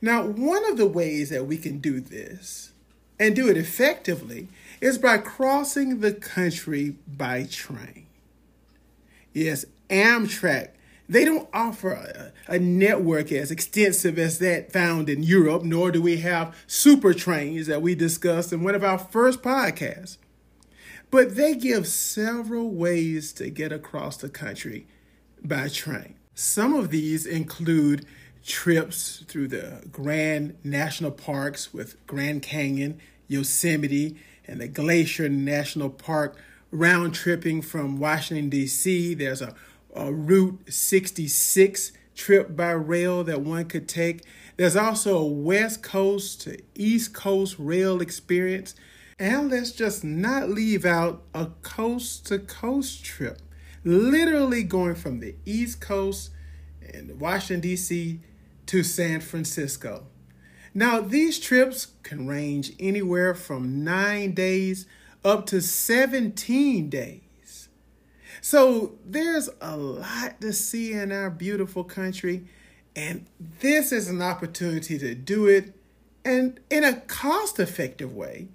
now 0.00 0.24
one 0.24 0.64
of 0.70 0.76
the 0.76 0.86
ways 0.86 1.30
that 1.30 1.46
we 1.46 1.56
can 1.56 1.78
do 1.78 2.00
this 2.00 2.72
and 3.18 3.36
do 3.36 3.48
it 3.48 3.56
effectively 3.56 4.48
is 4.80 4.98
by 4.98 5.18
crossing 5.18 6.00
the 6.00 6.12
country 6.12 6.96
by 7.06 7.44
train 7.44 8.06
yes 9.32 9.64
amtrak 9.88 10.70
they 11.10 11.24
don't 11.24 11.48
offer 11.52 11.90
a, 11.90 12.32
a, 12.46 12.60
network 12.60 13.32
as 13.32 13.50
extensive 13.50 14.16
as 14.16 14.38
that 14.38 14.72
found 14.72 15.10
in 15.10 15.24
Europe, 15.24 15.64
nor 15.64 15.90
do 15.90 16.00
we 16.00 16.18
have 16.18 16.56
super 16.68 17.12
trains 17.12 17.66
that 17.66 17.82
we 17.82 17.96
discussed 17.96 18.52
in 18.52 18.62
one 18.62 18.76
of 18.76 18.84
our 18.84 18.96
first 18.96 19.42
podcasts. 19.42 20.18
But 21.10 21.34
they 21.34 21.56
give 21.56 21.88
several 21.88 22.70
ways 22.70 23.32
to 23.32 23.50
get 23.50 23.72
across 23.72 24.18
the 24.18 24.28
country 24.28 24.86
by 25.42 25.68
train. 25.68 26.14
Some 26.36 26.74
of 26.74 26.90
these 26.90 27.26
include 27.26 28.06
trips 28.44 29.24
through 29.28 29.48
the 29.48 29.84
Grand 29.90 30.56
National 30.64 31.10
Parks 31.10 31.72
with 31.72 32.04
Grand 32.06 32.42
Canyon, 32.42 33.00
Yosemite, 33.28 34.16
and 34.46 34.60
the 34.60 34.68
Glacier 34.68 35.28
National 35.28 35.90
Park, 35.90 36.36
round 36.70 37.14
tripping 37.14 37.62
from 37.62 37.98
Washington, 37.98 38.48
D.C. 38.48 39.14
There's 39.14 39.42
a 39.42 39.54
a 39.94 40.12
Route 40.12 40.72
66 40.72 41.92
trip 42.14 42.56
by 42.56 42.70
rail 42.70 43.24
that 43.24 43.40
one 43.40 43.64
could 43.66 43.88
take. 43.88 44.22
There's 44.56 44.76
also 44.76 45.18
a 45.18 45.26
West 45.26 45.82
Coast 45.82 46.42
to 46.42 46.58
East 46.74 47.14
Coast 47.14 47.56
rail 47.58 48.00
experience. 48.00 48.74
And 49.18 49.50
let's 49.50 49.72
just 49.72 50.02
not 50.02 50.48
leave 50.48 50.84
out 50.84 51.22
a 51.34 51.46
coast 51.62 52.26
to 52.26 52.38
coast 52.38 53.04
trip, 53.04 53.40
literally 53.84 54.62
going 54.62 54.94
from 54.94 55.20
the 55.20 55.34
East 55.44 55.80
Coast 55.80 56.30
and 56.94 57.20
Washington, 57.20 57.60
D.C. 57.60 58.20
to 58.70 58.84
San 58.84 59.20
Francisco. 59.20 60.06
Now, 60.72 61.00
these 61.00 61.40
trips 61.40 61.88
can 62.04 62.28
range 62.28 62.70
anywhere 62.78 63.34
from 63.34 63.82
nine 63.82 64.32
days 64.32 64.86
up 65.24 65.44
to 65.46 65.60
17 65.60 66.88
days. 66.88 67.68
So 68.40 68.92
there's 69.04 69.50
a 69.60 69.76
lot 69.76 70.40
to 70.40 70.52
see 70.52 70.92
in 70.92 71.10
our 71.10 71.30
beautiful 71.30 71.82
country, 71.82 72.46
and 72.94 73.26
this 73.58 73.90
is 73.90 74.06
an 74.06 74.22
opportunity 74.22 75.00
to 75.00 75.16
do 75.16 75.48
it 75.48 75.74
and 76.24 76.60
in 76.70 76.84
a 76.84 77.00
cost 77.00 77.58
effective 77.58 78.14
way. 78.14 78.50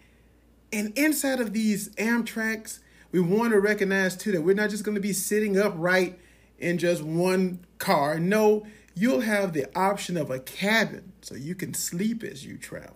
And 0.72 0.98
inside 0.98 1.42
of 1.42 1.52
these 1.52 1.90
Amtraks, 1.96 2.80
we 3.12 3.20
want 3.20 3.52
to 3.52 3.60
recognize 3.60 4.16
too 4.16 4.32
that 4.32 4.44
we're 4.44 4.56
not 4.56 4.70
just 4.70 4.86
going 4.86 4.96
to 4.96 5.02
be 5.02 5.12
sitting 5.12 5.60
upright 5.60 6.18
in 6.58 6.78
just 6.78 7.04
one 7.04 7.66
car. 7.80 8.18
No, 8.18 8.66
you'll 8.96 9.22
have 9.22 9.54
the 9.54 9.68
option 9.78 10.18
of 10.18 10.32
a 10.32 10.40
cabin 10.40 11.12
so 11.22 11.36
you 11.36 11.54
can 11.54 11.74
sleep 11.74 12.24
as 12.24 12.46
you 12.46 12.58
travel. 12.58 12.96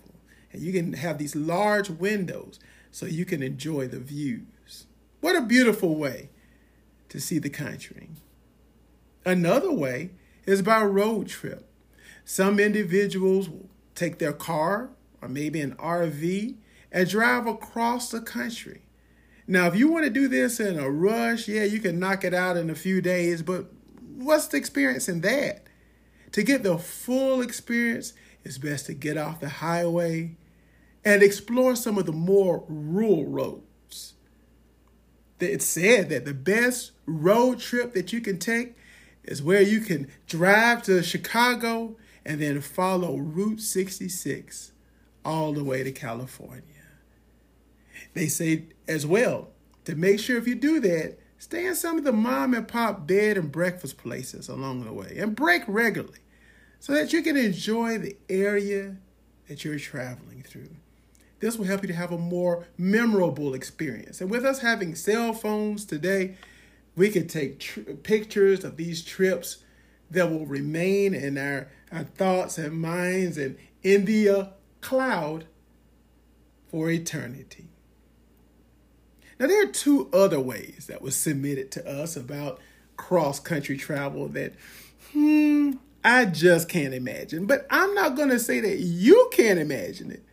And 0.52 0.62
you 0.62 0.72
can 0.72 0.94
have 0.94 1.18
these 1.18 1.36
large 1.36 1.90
windows 1.90 2.60
so 2.90 3.06
you 3.06 3.26
can 3.26 3.44
enjoy 3.44 3.88
the 3.88 4.00
views. 4.00 4.86
What 5.20 5.36
a 5.36 5.42
beautiful 5.42 5.96
way 5.96 6.30
to 7.10 7.20
see 7.20 7.38
the 7.38 7.50
country. 7.50 8.10
Another 9.26 9.72
way 9.72 10.12
is 10.46 10.62
by 10.62 10.82
road 10.82 11.28
trip. 11.28 11.70
Some 12.24 12.60
individuals 12.60 13.50
will 13.50 13.70
take 13.94 14.20
their 14.20 14.34
car 14.34 14.90
or 15.22 15.28
maybe 15.28 15.60
an 15.60 15.76
RV 15.76 16.56
and 16.92 17.10
drive 17.10 17.46
across 17.46 18.10
the 18.10 18.22
country. 18.22 18.82
Now, 19.48 19.68
if 19.68 19.76
you 19.76 19.92
want 19.92 20.06
to 20.06 20.12
do 20.12 20.28
this 20.28 20.60
in 20.60 20.80
a 20.80 20.90
rush, 20.90 21.48
yeah, 21.48 21.64
you 21.64 21.80
can 21.80 22.00
knock 22.00 22.24
it 22.24 22.34
out 22.34 22.56
in 22.56 22.70
a 22.70 22.76
few 22.76 23.02
days, 23.02 23.42
but 23.42 23.66
what's 24.16 24.48
the 24.48 24.58
experience 24.58 25.10
in 25.10 25.22
that? 25.22 25.69
To 26.34 26.44
get 26.44 26.64
the 26.64 26.78
full 26.78 27.42
experience, 27.42 28.14
it's 28.44 28.58
best 28.58 28.86
to 28.86 28.94
get 28.94 29.18
off 29.18 29.40
the 29.40 29.50
highway 29.50 30.36
and 31.04 31.24
explore 31.24 31.76
some 31.76 31.98
of 31.98 32.06
the 32.06 32.12
more 32.12 32.64
rural 32.68 33.26
roads. 33.26 34.14
It's 35.40 35.66
said 35.66 36.10
that 36.10 36.26
the 36.26 36.34
best 36.34 36.92
road 37.06 37.60
trip 37.60 37.94
that 37.94 38.12
you 38.12 38.22
can 38.22 38.38
take 38.38 38.76
is 39.24 39.42
where 39.42 39.62
you 39.62 39.80
can 39.80 40.10
drive 40.28 40.84
to 40.84 41.02
Chicago 41.02 41.96
and 42.26 42.42
then 42.42 42.62
follow 42.62 43.18
Route 43.18 43.62
66 43.62 44.72
all 45.24 45.54
the 45.54 45.64
way 45.64 45.84
to 45.84 45.92
California. 45.92 46.64
They 48.14 48.28
say 48.28 48.66
as 48.88 49.06
well 49.06 49.50
to 49.86 49.96
make 49.96 50.20
sure 50.20 50.38
if 50.38 50.48
you 50.48 50.56
do 50.56 50.80
that, 50.82 51.18
stay 51.40 51.66
in 51.66 51.74
some 51.74 51.98
of 51.98 52.04
the 52.04 52.12
mom 52.12 52.54
and 52.54 52.68
pop 52.68 53.08
bed 53.08 53.38
and 53.38 53.52
breakfast 53.52 53.98
places 53.98 54.48
along 54.48 54.84
the 54.84 54.94
way 54.94 55.18
and 55.18 55.36
break 55.36 55.64
regularly 55.68 56.20
so 56.80 56.94
that 56.94 57.12
you 57.12 57.24
can 57.24 57.36
enjoy 57.36 57.98
the 57.98 58.16
area 58.30 58.98
that 59.48 59.66
you're 59.66 59.80
traveling 59.80 60.44
through. 60.44 60.70
This 61.40 61.58
will 61.58 61.66
help 61.66 61.82
you 61.82 61.88
to 61.88 61.94
have 61.94 62.12
a 62.12 62.18
more 62.18 62.68
memorable 62.78 63.54
experience. 63.54 64.22
And 64.22 64.30
with 64.30 64.46
us 64.46 64.60
having 64.60 64.94
cell 64.94 65.34
phones 65.34 65.86
today, 65.86 66.36
we 66.96 67.10
can 67.10 67.28
take 67.28 67.60
tr- 67.60 67.80
pictures 68.04 68.64
of 68.64 68.76
these 68.76 69.04
trips 69.04 69.64
that 70.12 70.30
will 70.30 70.46
remain 70.46 71.14
in 71.14 71.38
our, 71.38 71.70
our 71.92 72.04
thoughts 72.04 72.58
and 72.58 72.74
minds 72.74 73.38
and 73.38 73.58
in 73.84 74.06
the 74.06 74.30
uh, 74.30 74.46
cloud 74.82 75.46
for 76.70 76.90
eternity. 76.90 77.70
Now, 79.40 79.48
there 79.48 79.64
are 79.64 79.72
two 79.72 80.10
other 80.12 80.40
ways 80.40 80.88
that 80.88 81.02
was 81.02 81.16
submitted 81.16 81.72
to 81.72 81.90
us 81.90 82.18
about 82.18 82.60
cross 82.98 83.40
country 83.40 83.78
travel 83.78 84.28
that, 84.30 84.52
hmm, 85.14 85.72
I 86.04 86.26
just 86.26 86.68
can't 86.68 86.94
imagine. 86.94 87.46
But 87.46 87.66
I'm 87.70 87.94
not 87.96 88.18
going 88.18 88.30
to 88.30 88.40
say 88.40 88.60
that 88.60 88.80
you 88.80 89.30
can't 89.32 89.58
imagine 89.58 90.12
it. 90.12 90.26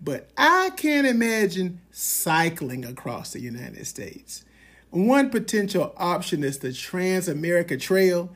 But 0.00 0.30
I 0.36 0.70
can't 0.76 1.06
imagine 1.06 1.80
cycling 1.92 2.84
across 2.84 3.32
the 3.32 3.40
United 3.40 3.86
States. 3.86 4.44
One 4.90 5.30
potential 5.30 5.94
option 5.96 6.42
is 6.42 6.58
the 6.58 6.72
Trans 6.72 7.28
America 7.28 7.76
Trail, 7.76 8.30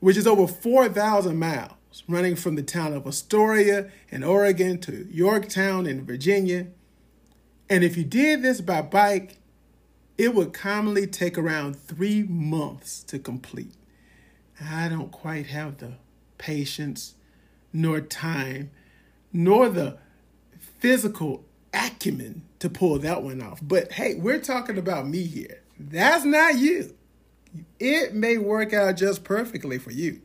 which 0.00 0.16
is 0.16 0.26
over 0.26 0.46
4,000 0.46 1.38
miles, 1.38 1.72
running 2.08 2.36
from 2.36 2.56
the 2.56 2.62
town 2.62 2.92
of 2.92 3.06
Astoria 3.06 3.90
in 4.10 4.22
Oregon 4.24 4.78
to 4.80 5.06
Yorktown 5.10 5.86
in 5.86 6.04
Virginia 6.04 6.66
and 7.68 7.82
if 7.84 7.96
you 7.96 8.04
did 8.04 8.42
this 8.42 8.60
by 8.60 8.82
bike, 8.82 9.38
it 10.16 10.34
would 10.34 10.52
commonly 10.52 11.06
take 11.06 11.36
around 11.36 11.76
three 11.76 12.22
months 12.22 13.02
to 13.04 13.18
complete. 13.18 13.74
I 14.62 14.88
don't 14.88 15.10
quite 15.10 15.46
have 15.46 15.78
the 15.78 15.94
patience, 16.38 17.14
nor 17.72 18.00
time, 18.00 18.70
nor 19.32 19.68
the 19.68 19.98
physical 20.78 21.44
acumen 21.72 22.42
to 22.60 22.70
pull 22.70 22.98
that 22.98 23.22
one 23.22 23.42
off. 23.42 23.60
But 23.62 23.92
hey, 23.92 24.14
we're 24.14 24.40
talking 24.40 24.78
about 24.78 25.08
me 25.08 25.24
here. 25.24 25.62
That's 25.78 26.24
not 26.24 26.56
you. 26.58 26.94
It 27.78 28.14
may 28.14 28.38
work 28.38 28.72
out 28.72 28.96
just 28.96 29.24
perfectly 29.24 29.78
for 29.78 29.90
you. 29.90 30.20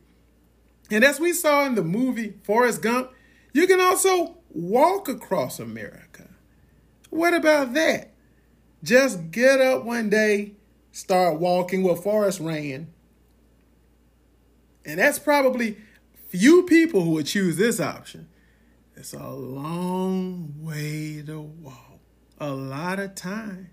And 0.90 1.04
as 1.04 1.20
we 1.20 1.32
saw 1.32 1.64
in 1.64 1.74
the 1.74 1.84
movie 1.84 2.34
Forrest 2.42 2.82
Gump, 2.82 3.10
you 3.52 3.66
can 3.66 3.80
also 3.80 4.36
walk 4.50 5.08
across 5.08 5.58
America. 5.58 6.09
What 7.10 7.34
about 7.34 7.74
that? 7.74 8.12
Just 8.82 9.30
get 9.30 9.60
up 9.60 9.84
one 9.84 10.08
day, 10.08 10.52
start 10.92 11.38
walking 11.38 11.82
where 11.82 11.96
Forrest 11.96 12.40
ran. 12.40 12.92
And 14.86 14.98
that's 14.98 15.18
probably 15.18 15.76
few 16.28 16.62
people 16.62 17.02
who 17.02 17.10
would 17.10 17.26
choose 17.26 17.56
this 17.56 17.80
option. 17.80 18.28
It's 18.96 19.12
a 19.12 19.28
long 19.28 20.54
way 20.58 21.22
to 21.26 21.40
walk, 21.40 22.00
a 22.38 22.50
lot 22.50 22.98
of 22.98 23.14
time. 23.14 23.70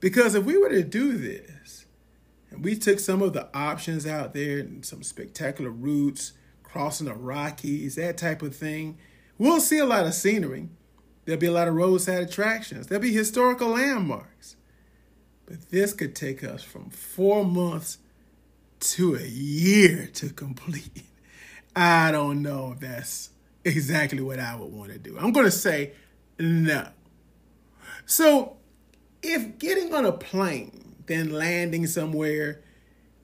Because 0.00 0.34
if 0.34 0.44
we 0.44 0.56
were 0.56 0.68
to 0.68 0.82
do 0.82 1.16
this, 1.16 1.86
and 2.50 2.64
we 2.64 2.76
took 2.76 2.98
some 2.98 3.20
of 3.20 3.32
the 3.32 3.48
options 3.54 4.06
out 4.06 4.32
there 4.32 4.60
and 4.60 4.84
some 4.84 5.02
spectacular 5.02 5.70
routes, 5.70 6.32
crossing 6.62 7.06
the 7.06 7.14
Rockies, 7.14 7.96
that 7.96 8.16
type 8.16 8.42
of 8.42 8.56
thing, 8.56 8.98
we'll 9.36 9.60
see 9.60 9.78
a 9.78 9.84
lot 9.84 10.06
of 10.06 10.14
scenery. 10.14 10.68
There'll 11.28 11.38
be 11.38 11.46
a 11.46 11.52
lot 11.52 11.68
of 11.68 11.74
roadside 11.74 12.22
attractions. 12.22 12.86
There'll 12.86 13.02
be 13.02 13.12
historical 13.12 13.68
landmarks. 13.68 14.56
But 15.44 15.68
this 15.68 15.92
could 15.92 16.16
take 16.16 16.42
us 16.42 16.62
from 16.62 16.88
four 16.88 17.44
months 17.44 17.98
to 18.80 19.14
a 19.14 19.26
year 19.26 20.08
to 20.14 20.30
complete. 20.30 21.04
I 21.76 22.12
don't 22.12 22.40
know 22.40 22.72
if 22.72 22.80
that's 22.80 23.28
exactly 23.62 24.22
what 24.22 24.38
I 24.38 24.56
would 24.56 24.72
want 24.72 24.90
to 24.92 24.98
do. 24.98 25.18
I'm 25.18 25.32
going 25.32 25.44
to 25.44 25.50
say 25.50 25.92
no. 26.38 26.88
So, 28.06 28.56
if 29.22 29.58
getting 29.58 29.92
on 29.92 30.06
a 30.06 30.12
plane, 30.12 30.94
then 31.04 31.28
landing 31.28 31.86
somewhere 31.86 32.62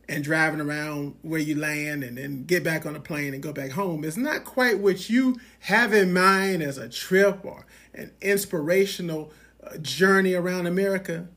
and 0.08 0.22
driving 0.22 0.60
around 0.60 1.16
where 1.22 1.40
you 1.40 1.54
land 1.54 2.04
and 2.04 2.18
then 2.18 2.44
get 2.44 2.62
back 2.62 2.84
on 2.84 2.94
a 2.94 3.00
plane 3.00 3.32
and 3.32 3.42
go 3.42 3.52
back 3.52 3.70
home 3.70 4.04
is 4.04 4.16
not 4.16 4.44
quite 4.44 4.78
what 4.78 5.08
you 5.08 5.36
have 5.60 5.92
in 5.92 6.12
mind 6.12 6.62
as 6.62 6.78
a 6.78 6.88
trip 6.88 7.44
or 7.44 7.66
an 7.94 8.12
inspirational 8.20 9.32
uh, 9.62 9.78
journey 9.78 10.34
around 10.34 10.66
America, 10.66 11.28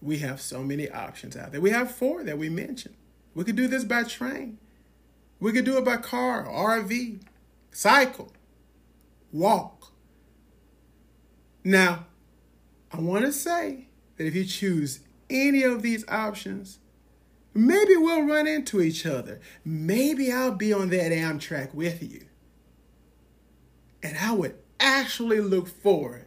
we 0.00 0.18
have 0.18 0.40
so 0.40 0.62
many 0.62 0.90
options 0.90 1.36
out 1.36 1.52
there. 1.52 1.60
We 1.60 1.70
have 1.70 1.90
four 1.90 2.24
that 2.24 2.38
we 2.38 2.48
mentioned. 2.48 2.94
We 3.34 3.44
could 3.44 3.56
do 3.56 3.68
this 3.68 3.84
by 3.84 4.04
train. 4.04 4.58
We 5.40 5.52
could 5.52 5.64
do 5.64 5.76
it 5.76 5.84
by 5.84 5.98
car, 5.98 6.44
RV, 6.44 7.20
cycle, 7.72 8.32
walk. 9.32 9.92
Now, 11.62 12.06
I 12.90 13.00
want 13.00 13.24
to 13.26 13.32
say 13.32 13.88
that 14.16 14.26
if 14.26 14.34
you 14.34 14.44
choose 14.44 15.00
any 15.28 15.62
of 15.62 15.82
these 15.82 16.04
options, 16.08 16.78
maybe 17.56 17.96
we'll 17.96 18.26
run 18.26 18.46
into 18.46 18.80
each 18.80 19.06
other. 19.06 19.40
Maybe 19.64 20.32
I'll 20.32 20.54
be 20.54 20.72
on 20.72 20.90
that 20.90 21.12
Amtrak 21.12 21.74
with 21.74 22.02
you. 22.02 22.26
And 24.02 24.16
I 24.18 24.32
would 24.32 24.56
actually 24.78 25.40
look 25.40 25.68
forward 25.68 26.26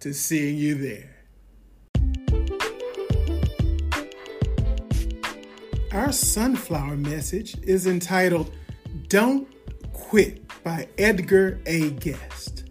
to 0.00 0.12
seeing 0.12 0.56
you 0.56 0.74
there. 0.74 1.16
Our 5.92 6.12
sunflower 6.12 6.96
message 6.96 7.56
is 7.62 7.86
entitled 7.86 8.52
Don't 9.08 9.48
Quit 9.92 10.42
by 10.62 10.88
Edgar 10.98 11.60
A. 11.64 11.90
Guest. 11.90 12.64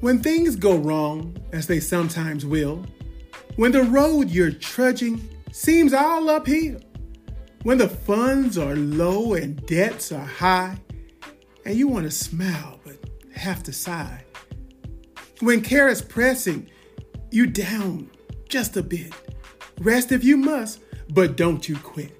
When 0.00 0.22
things 0.22 0.56
go 0.56 0.76
wrong, 0.76 1.36
as 1.52 1.66
they 1.66 1.80
sometimes 1.80 2.46
will, 2.46 2.86
when 3.56 3.72
the 3.72 3.82
road 3.82 4.30
you're 4.30 4.52
trudging 4.52 5.28
seems 5.52 5.92
all 5.92 6.28
uphill, 6.30 6.80
when 7.62 7.78
the 7.78 7.88
funds 7.88 8.58
are 8.58 8.74
low 8.74 9.34
and 9.34 9.64
debts 9.66 10.10
are 10.10 10.24
high, 10.24 10.76
and 11.64 11.76
you 11.76 11.86
want 11.86 12.04
to 12.04 12.10
smile 12.10 12.80
but 12.84 12.96
have 13.34 13.62
to 13.62 13.72
sigh. 13.72 14.24
When 15.40 15.60
care 15.60 15.88
is 15.88 16.02
pressing 16.02 16.68
you 17.30 17.46
down 17.46 18.10
just 18.48 18.76
a 18.76 18.82
bit, 18.82 19.12
rest 19.80 20.10
if 20.10 20.24
you 20.24 20.36
must, 20.36 20.80
but 21.10 21.36
don't 21.36 21.68
you 21.68 21.76
quit. 21.76 22.18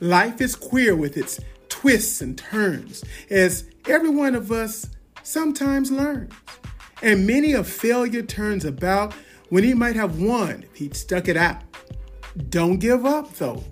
Life 0.00 0.40
is 0.40 0.54
queer 0.54 0.94
with 0.94 1.16
its 1.16 1.40
twists 1.68 2.20
and 2.20 2.36
turns, 2.36 3.02
as 3.30 3.64
every 3.88 4.10
one 4.10 4.34
of 4.34 4.52
us 4.52 4.90
sometimes 5.22 5.90
learns. 5.90 6.32
And 7.02 7.26
many 7.26 7.52
a 7.52 7.64
failure 7.64 8.22
turns 8.22 8.64
about 8.64 9.14
when 9.48 9.64
he 9.64 9.74
might 9.74 9.96
have 9.96 10.20
won 10.20 10.64
if 10.64 10.76
he'd 10.76 10.96
stuck 10.96 11.28
it 11.28 11.36
out. 11.36 11.62
Don't 12.48 12.78
give 12.78 13.04
up 13.04 13.32
though. 13.34 13.62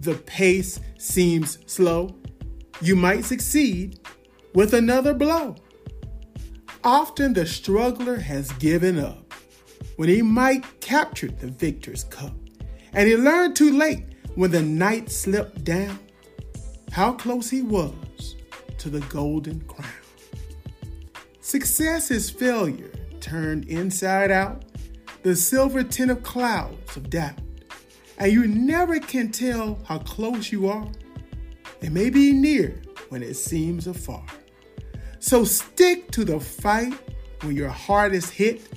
The 0.00 0.14
pace 0.14 0.80
seems 0.98 1.58
slow. 1.66 2.16
You 2.80 2.96
might 2.96 3.24
succeed 3.24 4.00
with 4.54 4.74
another 4.74 5.14
blow. 5.14 5.56
Often 6.82 7.34
the 7.34 7.46
struggler 7.46 8.16
has 8.16 8.50
given 8.52 8.98
up 8.98 9.34
when 9.96 10.08
he 10.08 10.22
might 10.22 10.80
capture 10.80 11.28
the 11.28 11.48
victor's 11.48 12.04
cup. 12.04 12.32
And 12.92 13.06
he 13.06 13.16
learned 13.16 13.54
too 13.54 13.76
late 13.76 14.04
when 14.34 14.50
the 14.50 14.62
night 14.62 15.10
slipped 15.10 15.64
down 15.64 15.98
how 16.90 17.12
close 17.12 17.50
he 17.50 17.62
was 17.62 18.36
to 18.78 18.88
the 18.88 19.00
golden 19.00 19.60
crown. 19.62 19.92
Success 21.40 22.10
is 22.10 22.30
failure 22.30 22.90
turned 23.20 23.66
inside 23.66 24.30
out, 24.30 24.64
the 25.22 25.36
silver 25.36 25.82
tint 25.82 26.10
of 26.10 26.22
clouds 26.22 26.96
of 26.96 27.10
doubt. 27.10 27.38
And 28.20 28.30
you 28.30 28.46
never 28.46 29.00
can 29.00 29.32
tell 29.32 29.78
how 29.86 29.98
close 29.98 30.52
you 30.52 30.68
are. 30.68 30.86
It 31.80 31.90
may 31.90 32.10
be 32.10 32.32
near 32.32 32.82
when 33.08 33.22
it 33.22 33.34
seems 33.34 33.86
afar. 33.86 34.26
So 35.20 35.42
stick 35.42 36.10
to 36.12 36.26
the 36.26 36.38
fight 36.38 36.92
when 37.42 37.56
your 37.56 37.70
heart 37.70 38.12
is 38.12 38.28
hit. 38.28 38.68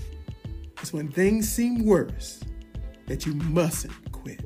It's 0.82 0.94
when 0.94 1.12
things 1.12 1.52
seem 1.52 1.86
worse 1.86 2.39
that 3.08 3.26
you 3.26 3.34
mustn't 3.34 4.12
quit. 4.14 4.41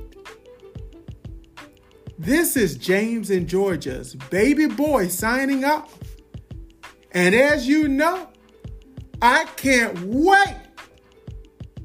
This 2.18 2.58
is 2.58 2.76
James 2.76 3.30
and 3.30 3.48
Georgia's 3.48 4.16
baby 4.16 4.66
boy 4.66 5.10
signing 5.10 5.64
off. 5.64 5.96
And 7.12 7.36
as 7.36 7.68
you 7.68 7.88
know, 7.88 8.30
I 9.22 9.46
can't 9.58 9.96
wait 10.02 10.58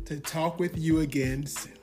to 0.06 0.18
talk 0.18 0.58
with 0.58 0.78
you 0.78 1.00
again 1.00 1.46
soon. 1.46 1.81